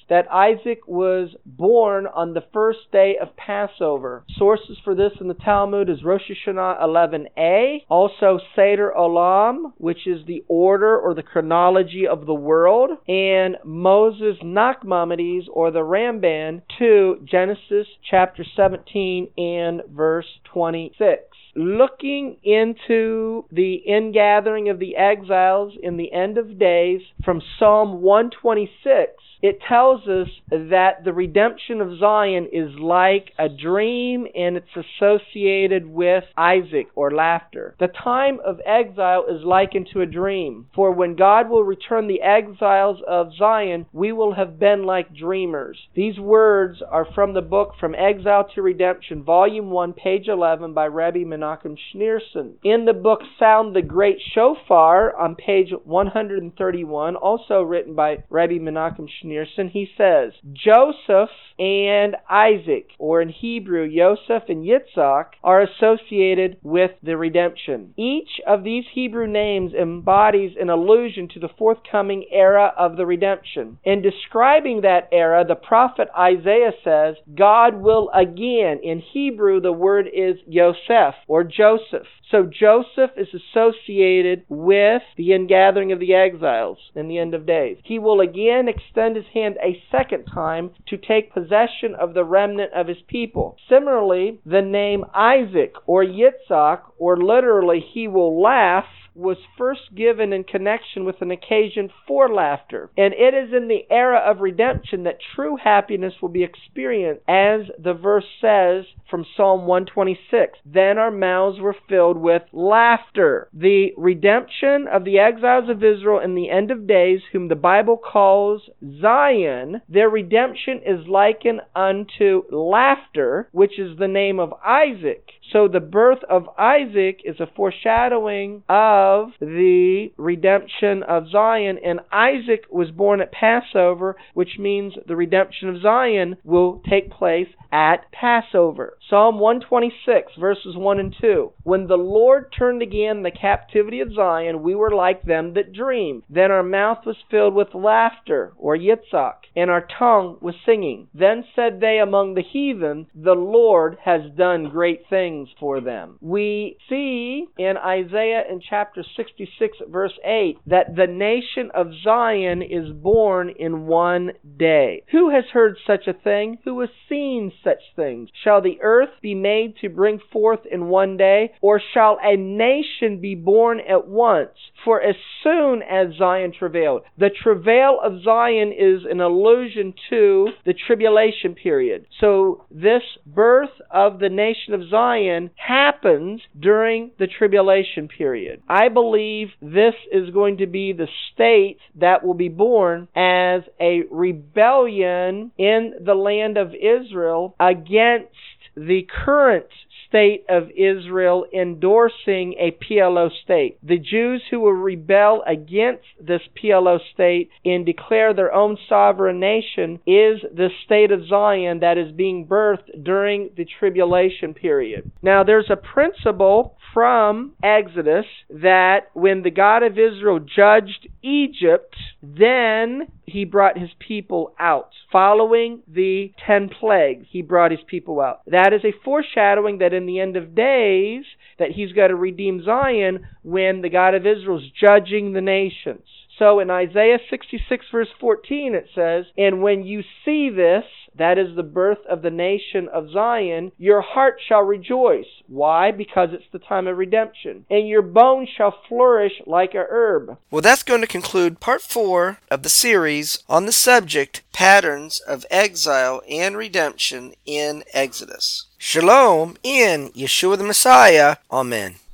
that 0.10 0.32
Isaac 0.32 0.88
was 0.88 1.30
born 1.46 2.06
on 2.06 2.34
the 2.34 2.43
first 2.54 2.91
day 2.91 3.15
of 3.19 3.36
Passover. 3.36 4.24
Sources 4.38 4.78
for 4.84 4.93
this 4.93 5.13
in 5.19 5.28
the 5.28 5.34
Talmud 5.34 5.89
is 5.89 6.04
Rosh 6.04 6.30
Hashanah 6.30 6.82
11a, 6.82 7.80
also 7.89 8.39
Seder 8.56 8.93
Olam, 8.96 9.74
which 9.78 10.06
is 10.06 10.26
the 10.28 10.43
order 10.48 10.98
or 10.98 11.15
the 11.15 11.24
chronology 11.24 12.06
of 12.08 12.26
the 12.26 12.34
world, 12.34 12.91
and 13.08 13.58
Moses 13.63 14.38
Nachmanides 14.43 15.48
or 15.52 15.72
the 15.72 15.80
Ramban 15.80 16.62
to 16.78 17.19
Genesis 17.26 17.88
chapter 18.10 18.46
17 18.56 19.30
and 19.38 19.82
verse 19.89 20.28
26 20.54 21.33
looking 21.56 22.38
into 22.44 23.46
the 23.52 23.76
ingathering 23.88 24.70
of 24.70 24.80
the 24.80 24.96
exiles 24.96 25.74
in 25.82 25.98
the 25.98 26.12
end 26.12 26.38
of 26.38 26.58
days 26.58 27.02
from 27.24 27.42
Psalm 27.60 28.02
126 28.02 29.12
it 29.43 29.60
tells 29.67 30.08
us 30.08 30.29
that 30.49 31.03
the 31.03 31.12
redemption 31.12 31.82
of 31.82 31.99
Zion 31.99 32.47
is 32.53 32.79
like 32.79 33.32
a 33.38 33.49
dream 33.49 34.25
and 34.34 34.56
it's 34.56 34.88
associated 35.01 35.86
with 35.86 36.23
Isaac 36.38 36.88
or 36.95 37.12
laughter. 37.12 37.75
The 37.77 37.89
time 37.89 38.39
of 38.45 38.62
exile 38.65 39.25
is 39.29 39.43
likened 39.43 39.89
to 39.91 39.99
a 39.99 40.06
dream. 40.06 40.67
For 40.73 40.93
when 40.93 41.17
God 41.17 41.49
will 41.49 41.65
return 41.65 42.08
the 42.08 42.21
exiles 42.21 42.99
of 43.06 43.36
Zion, 43.38 43.86
we 43.91 44.13
will 44.13 44.34
have 44.34 44.60
been 44.60 44.86
like 44.86 45.13
dreamers. 45.13 45.77
These 45.93 46.17
words 46.17 46.82
are 46.89 47.08
from 47.13 47.34
the 47.34 47.41
book 47.41 47.73
From 47.82 47.95
Exile 47.95 48.47
to 48.56 48.62
Redemption, 48.62 49.23
Volume 49.23 49.71
1, 49.71 49.91
page 49.91 50.29
11 50.29 50.73
by 50.73 50.88
Rabbi 50.88 51.25
Menachem 51.25 51.75
Schneerson. 51.93 52.53
In 52.63 52.86
the 52.86 52.93
book 52.93 53.19
Sound 53.38 53.75
the 53.75 53.82
Great 53.82 54.19
Shofar 54.34 55.13
on 55.17 55.36
page 55.36 55.73
131, 55.84 57.17
also 57.17 57.62
written 57.62 57.93
by 57.93 58.23
Rabbi 58.29 58.53
Menachem 58.53 59.10
Schneerson, 59.21 59.33
he 59.72 59.88
says, 59.98 60.34
Joseph 60.52 61.30
and 61.60 62.15
Isaac, 62.30 62.89
or 62.98 63.22
in 63.22 63.30
Hebrew, 63.30 63.88
Joseph 63.93 64.43
and 64.50 64.65
Yitzhak, 64.65 65.26
are 65.43 65.62
associated 65.62 66.58
with 66.63 66.91
the 67.04 67.15
redemption. 67.17 67.93
Each 67.96 68.41
of 68.48 68.63
these 68.63 68.86
Hebrew 68.93 69.28
names 69.28 69.74
embodies 69.74 70.56
an 70.60 70.69
allusion 70.69 71.28
to 71.30 71.39
the 71.39 71.50
forthcoming 71.58 72.26
era 72.32 72.74
of 72.78 72.98
the 72.98 73.06
redemption. 73.06 73.78
In 73.84 74.02
describing 74.02 74.82
that 74.82 75.10
era, 75.12 75.46
the 75.48 75.56
prophet 75.56 76.08
Isaiah 76.17 76.74
says, 76.84 77.15
God 77.36 77.76
will 77.76 78.10
again, 78.13 78.80
in 78.84 79.00
Hebrew, 79.00 79.62
the 79.62 79.72
word 79.72 80.08
is 80.08 80.38
Yosef 80.48 81.15
or 81.28 81.43
Joseph. 81.43 82.08
So 82.32 82.50
Joseph 82.52 83.12
is 83.15 83.28
associated 83.32 84.46
with 84.50 85.04
the 85.17 85.34
ingathering 85.34 85.91
of 85.91 86.00
the 86.00 86.15
exiles 86.15 86.80
in 86.96 87.08
the 87.08 87.19
end 87.19 87.36
of 87.36 87.46
days. 87.46 87.78
He 87.84 88.00
will 88.00 88.22
again 88.22 88.67
extend 88.67 89.15
his 89.15 89.22
hand 89.33 89.57
a 89.63 89.81
second 89.91 90.25
time 90.25 90.71
to 90.88 90.97
take 90.97 91.33
possession 91.33 91.95
of 91.99 92.13
the 92.13 92.23
remnant 92.23 92.73
of 92.73 92.88
his 92.88 93.01
people. 93.07 93.57
Similarly, 93.69 94.39
the 94.45 94.62
name 94.62 95.05
Isaac 95.13 95.73
or 95.86 96.03
Yitzhak, 96.03 96.81
or 96.97 97.17
literally 97.17 97.79
he 97.93 98.07
will 98.07 98.41
laugh, 98.41 98.86
was 99.15 99.38
first 99.58 99.93
given 99.95 100.34
in 100.34 100.43
connection 100.43 101.06
with 101.06 101.21
an 101.21 101.32
occasion 101.32 101.89
for 102.08 102.34
laughter. 102.34 102.89
And 102.97 103.13
it 103.13 103.34
is 103.34 103.54
in 103.54 103.67
the 103.67 103.86
era 103.89 104.19
of 104.19 104.39
redemption 104.39 105.04
that 105.04 105.17
true 105.36 105.58
happiness 105.62 106.13
will 106.21 106.30
be 106.30 106.43
experienced, 106.43 107.21
as 107.28 107.62
the 107.82 107.93
verse 107.93 108.26
says 108.41 108.86
from 109.10 109.26
Psalm 109.36 109.67
126. 109.67 110.60
Then 110.65 110.97
our 110.97 111.12
mouths 111.12 111.60
were 111.60 111.76
filled 111.88 112.17
with 112.17 112.43
laughter. 112.52 113.49
The 113.54 113.89
redemption 113.97 114.88
of 114.91 115.04
the 115.04 115.19
exiles 115.19 115.69
of 115.69 115.84
Israel 115.84 116.19
in 116.19 116.36
the 116.36 116.49
end 116.49 116.71
of 116.71 116.88
days, 116.88 117.21
whom 117.32 117.47
the 117.47 117.56
Bible 117.56 117.97
calls 117.97 118.69
Zion, 119.02 119.82
their 119.88 120.10
redemption 120.10 120.82
is 120.86 121.08
likened 121.08 121.62
unto 121.76 122.43
laughter, 122.52 123.49
which 123.52 123.78
is 123.78 123.97
the 123.97 124.08
name 124.08 124.39
of 124.39 124.54
Isaac. 124.65 125.30
So 125.52 125.67
the 125.67 125.80
birth 125.80 126.23
of 126.30 126.49
Isaac 126.58 127.21
is 127.23 127.39
a 127.39 127.49
foreshadowing 127.56 128.63
of 128.69 129.03
the 129.39 130.12
redemption 130.18 131.04
of 131.04 131.30
Zion, 131.30 131.80
and 131.84 132.00
Isaac 132.12 132.66
was 132.70 132.92
born 132.92 133.22
at 133.22 133.32
Passover, 133.32 134.16
which 134.34 134.60
means 134.60 134.94
the 135.08 135.16
redemption 135.16 135.70
of 135.70 135.82
Zion 135.82 136.38
will 136.44 136.82
take 136.89 137.12
place 137.12 137.48
at 137.72 138.12
Passover. 138.12 138.98
Psalm 139.10 139.39
126, 139.39 140.34
verses 140.39 140.78
1 140.78 141.00
and 141.00 141.16
2. 141.20 141.52
When 141.63 141.88
the 141.88 141.98
Lord 141.98 142.54
turned 142.58 142.84
again 142.84 143.24
the 143.24 143.32
captivity 143.32 144.00
of 144.00 144.13
Zion, 144.13 144.62
we 144.62 144.76
were 144.76 144.92
like 144.92 145.24
them 145.24 145.56
that 145.56 145.74
dream. 145.74 146.24
Then 146.30 146.52
our 146.52 146.62
mouth 146.62 147.00
was 147.06 147.18
filled 147.32 147.56
with 147.56 147.74
laughter, 147.74 148.54
or 148.58 148.78
yitzhak, 148.78 149.46
and 149.56 149.72
our 149.72 149.88
tongue 149.98 150.38
was 150.39 150.56
singing. 150.66 151.08
Then 151.16 151.46
said 151.56 151.80
they 151.80 151.98
among 151.98 152.36
the 152.36 152.44
heathen, 152.44 153.08
The 153.16 153.34
Lord 153.34 153.98
has 154.06 154.22
done 154.38 154.70
great 154.70 155.02
things 155.10 155.50
for 155.60 155.82
them. 155.82 156.20
We 156.22 156.78
see 156.88 157.48
in 157.58 157.78
Isaiah 157.78 158.44
in 158.48 158.62
chapter 158.62 158.92
66, 159.01 159.77
verse 159.89 160.13
8, 160.23 160.60
that 160.67 160.95
the 160.95 161.08
nation 161.08 161.71
of 161.73 161.93
Zion 162.03 162.62
is 162.62 162.91
born 162.91 163.49
in 163.49 163.88
one 163.88 164.34
day. 164.58 165.03
Who 165.12 165.32
has 165.32 165.45
heard 165.51 165.77
such 165.88 166.08
a 166.08 166.13
thing? 166.13 166.60
Who 166.65 166.79
has 166.82 166.89
seen 167.10 167.51
such 167.63 167.82
things? 167.95 168.29
Shall 168.43 168.62
the 168.62 168.79
earth 168.82 169.10
be 169.21 169.34
made 169.34 169.77
to 169.77 169.89
bring 169.89 170.19
forth 170.32 170.60
in 170.69 170.88
one 170.88 171.17
day? 171.17 171.53
Or 171.62 171.82
shall 171.93 172.19
a 172.21 172.36
nation 172.36 173.19
be 173.19 173.36
born 173.36 173.79
at 173.79 174.08
once? 174.08 174.51
For 174.84 175.01
as 175.01 175.15
soon 175.41 175.82
as 175.82 176.15
Zion 176.17 176.51
travailed, 176.58 177.03
the 177.17 177.29
travail 177.29 177.99
of 178.03 178.21
Zion 178.23 178.73
is 178.77 179.01
an 179.10 179.21
allusion 179.21 179.93
to 180.10 180.49
the 180.65 180.73
tribulation 180.73 181.56
period. 181.56 182.06
So 182.19 182.65
this 182.69 183.03
birth 183.25 183.69
of 183.89 184.19
the 184.19 184.29
nation 184.29 184.73
of 184.73 184.89
Zion 184.89 185.51
happens 185.56 186.41
during 186.60 187.12
the 187.17 187.27
tribulation 187.27 188.08
period. 188.08 188.62
I 188.67 188.83
believe 188.89 189.50
this 189.62 189.96
is 190.12 190.30
going 190.32 190.58
to 190.58 190.67
be 190.67 190.93
the 190.93 191.08
state 191.34 191.78
that 191.96 192.24
will 192.26 192.34
be 192.34 192.50
born 192.50 193.08
as 193.15 193.62
a 193.80 194.04
rebellion 194.12 195.52
in 195.58 195.93
the 196.04 196.15
land 196.15 196.58
of 196.58 196.74
Israel 196.74 197.56
against 197.60 198.30
the 198.75 199.07
current 199.25 199.67
state 200.07 200.45
of 200.47 200.69
Israel 200.77 201.45
endorsing 201.53 202.53
a 202.59 202.71
PLO 202.71 203.29
state. 203.43 203.77
The 203.81 203.97
Jews 203.97 204.43
who 204.51 204.59
will 204.59 204.73
rebel 204.73 205.43
against 205.47 206.05
this 206.21 206.41
PLO 206.62 206.99
state 207.13 207.49
and 207.65 207.86
declare 207.86 208.33
their 208.33 208.53
own 208.53 208.77
sovereign 208.88 209.39
nation 209.39 209.99
is 210.05 210.41
the 210.53 210.69
state 210.86 211.12
of 211.12 211.27
Zion 211.27 211.79
that 211.79 211.97
is 211.97 212.12
being 212.12 212.45
birthed 212.45 213.03
during 213.03 213.49
the 213.57 213.65
tribulation 213.79 214.53
period. 214.53 215.12
Now, 215.23 215.43
there's 215.43 215.71
a 215.71 215.75
principle 215.75 216.77
from 216.93 217.53
Exodus 217.63 218.25
that 218.51 219.09
when 219.13 219.41
the 219.41 219.49
God 219.49 219.81
of 219.81 219.93
Israel 219.93 220.39
judged 220.39 221.07
Egypt, 221.23 221.95
then 222.21 223.07
he 223.25 223.45
brought 223.45 223.77
his 223.77 223.89
people 223.99 224.53
out. 224.59 224.89
Following 225.12 225.81
the 225.88 226.31
ten 226.45 226.69
plagues, 226.69 227.27
he 227.29 227.41
brought 227.41 227.71
his 227.71 227.79
people 227.88 228.19
out. 228.19 228.41
That 228.47 228.73
is 228.73 228.83
a 228.83 228.93
foreshadowing 229.03 229.77
that 229.79 229.93
in 229.93 230.05
the 230.05 230.19
end 230.19 230.36
of 230.36 230.55
days, 230.55 231.23
that 231.59 231.71
he's 231.71 231.93
got 231.93 232.07
to 232.07 232.15
redeem 232.15 232.63
Zion 232.63 233.25
when 233.43 233.81
the 233.81 233.89
God 233.89 234.13
of 234.15 234.25
Israel 234.25 234.57
is 234.57 234.71
judging 234.79 235.33
the 235.33 235.41
nations. 235.41 236.07
So 236.39 236.60
in 236.60 236.69
Isaiah 236.69 237.19
66 237.30 237.86
verse 237.91 238.10
14 238.19 238.76
it 238.76 238.88
says, 238.96 239.26
And 239.38 239.62
when 239.62 239.84
you 239.84 240.04
see 240.26 240.50
this, 240.50 240.86
that 241.15 241.38
is 241.38 241.56
the 241.56 241.63
birth 241.63 242.00
of 242.10 242.22
the 242.22 242.32
nation 242.32 242.88
of 242.91 243.12
Zion, 243.12 243.72
your 243.78 244.02
heart 244.02 244.39
shall 244.48 244.62
rejoice. 244.62 245.28
Why? 245.48 245.91
Because 245.91 246.30
it's 246.34 246.52
the 246.52 246.60
time 246.60 246.88
of 246.88 246.98
redemption. 246.98 247.65
And 247.69 247.88
your 247.88 248.02
bones 248.02 248.50
shall 248.58 248.76
flourish 248.89 249.34
like 249.46 249.74
a 249.74 249.86
herb. 249.89 250.38
Well, 250.50 250.62
that's 250.62 250.84
going 250.84 251.02
to 251.02 251.08
conclude 251.08 251.60
part 251.60 251.82
four 251.82 252.39
of 252.50 252.63
the 252.63 252.69
series 252.69 253.43
on 253.48 253.65
the 253.65 253.72
subject 253.72 254.41
Patterns 254.54 255.19
of 255.19 255.46
Exile 255.52 256.22
and 256.30 256.58
Redemption 256.58 257.34
in 257.46 257.84
Exodus. 257.93 258.65
Shalom 258.78 259.58
in 259.63 260.10
Yeshua 260.10 260.58
the 260.58 260.63
Messiah. 260.63 261.38
Amen. 261.52 261.96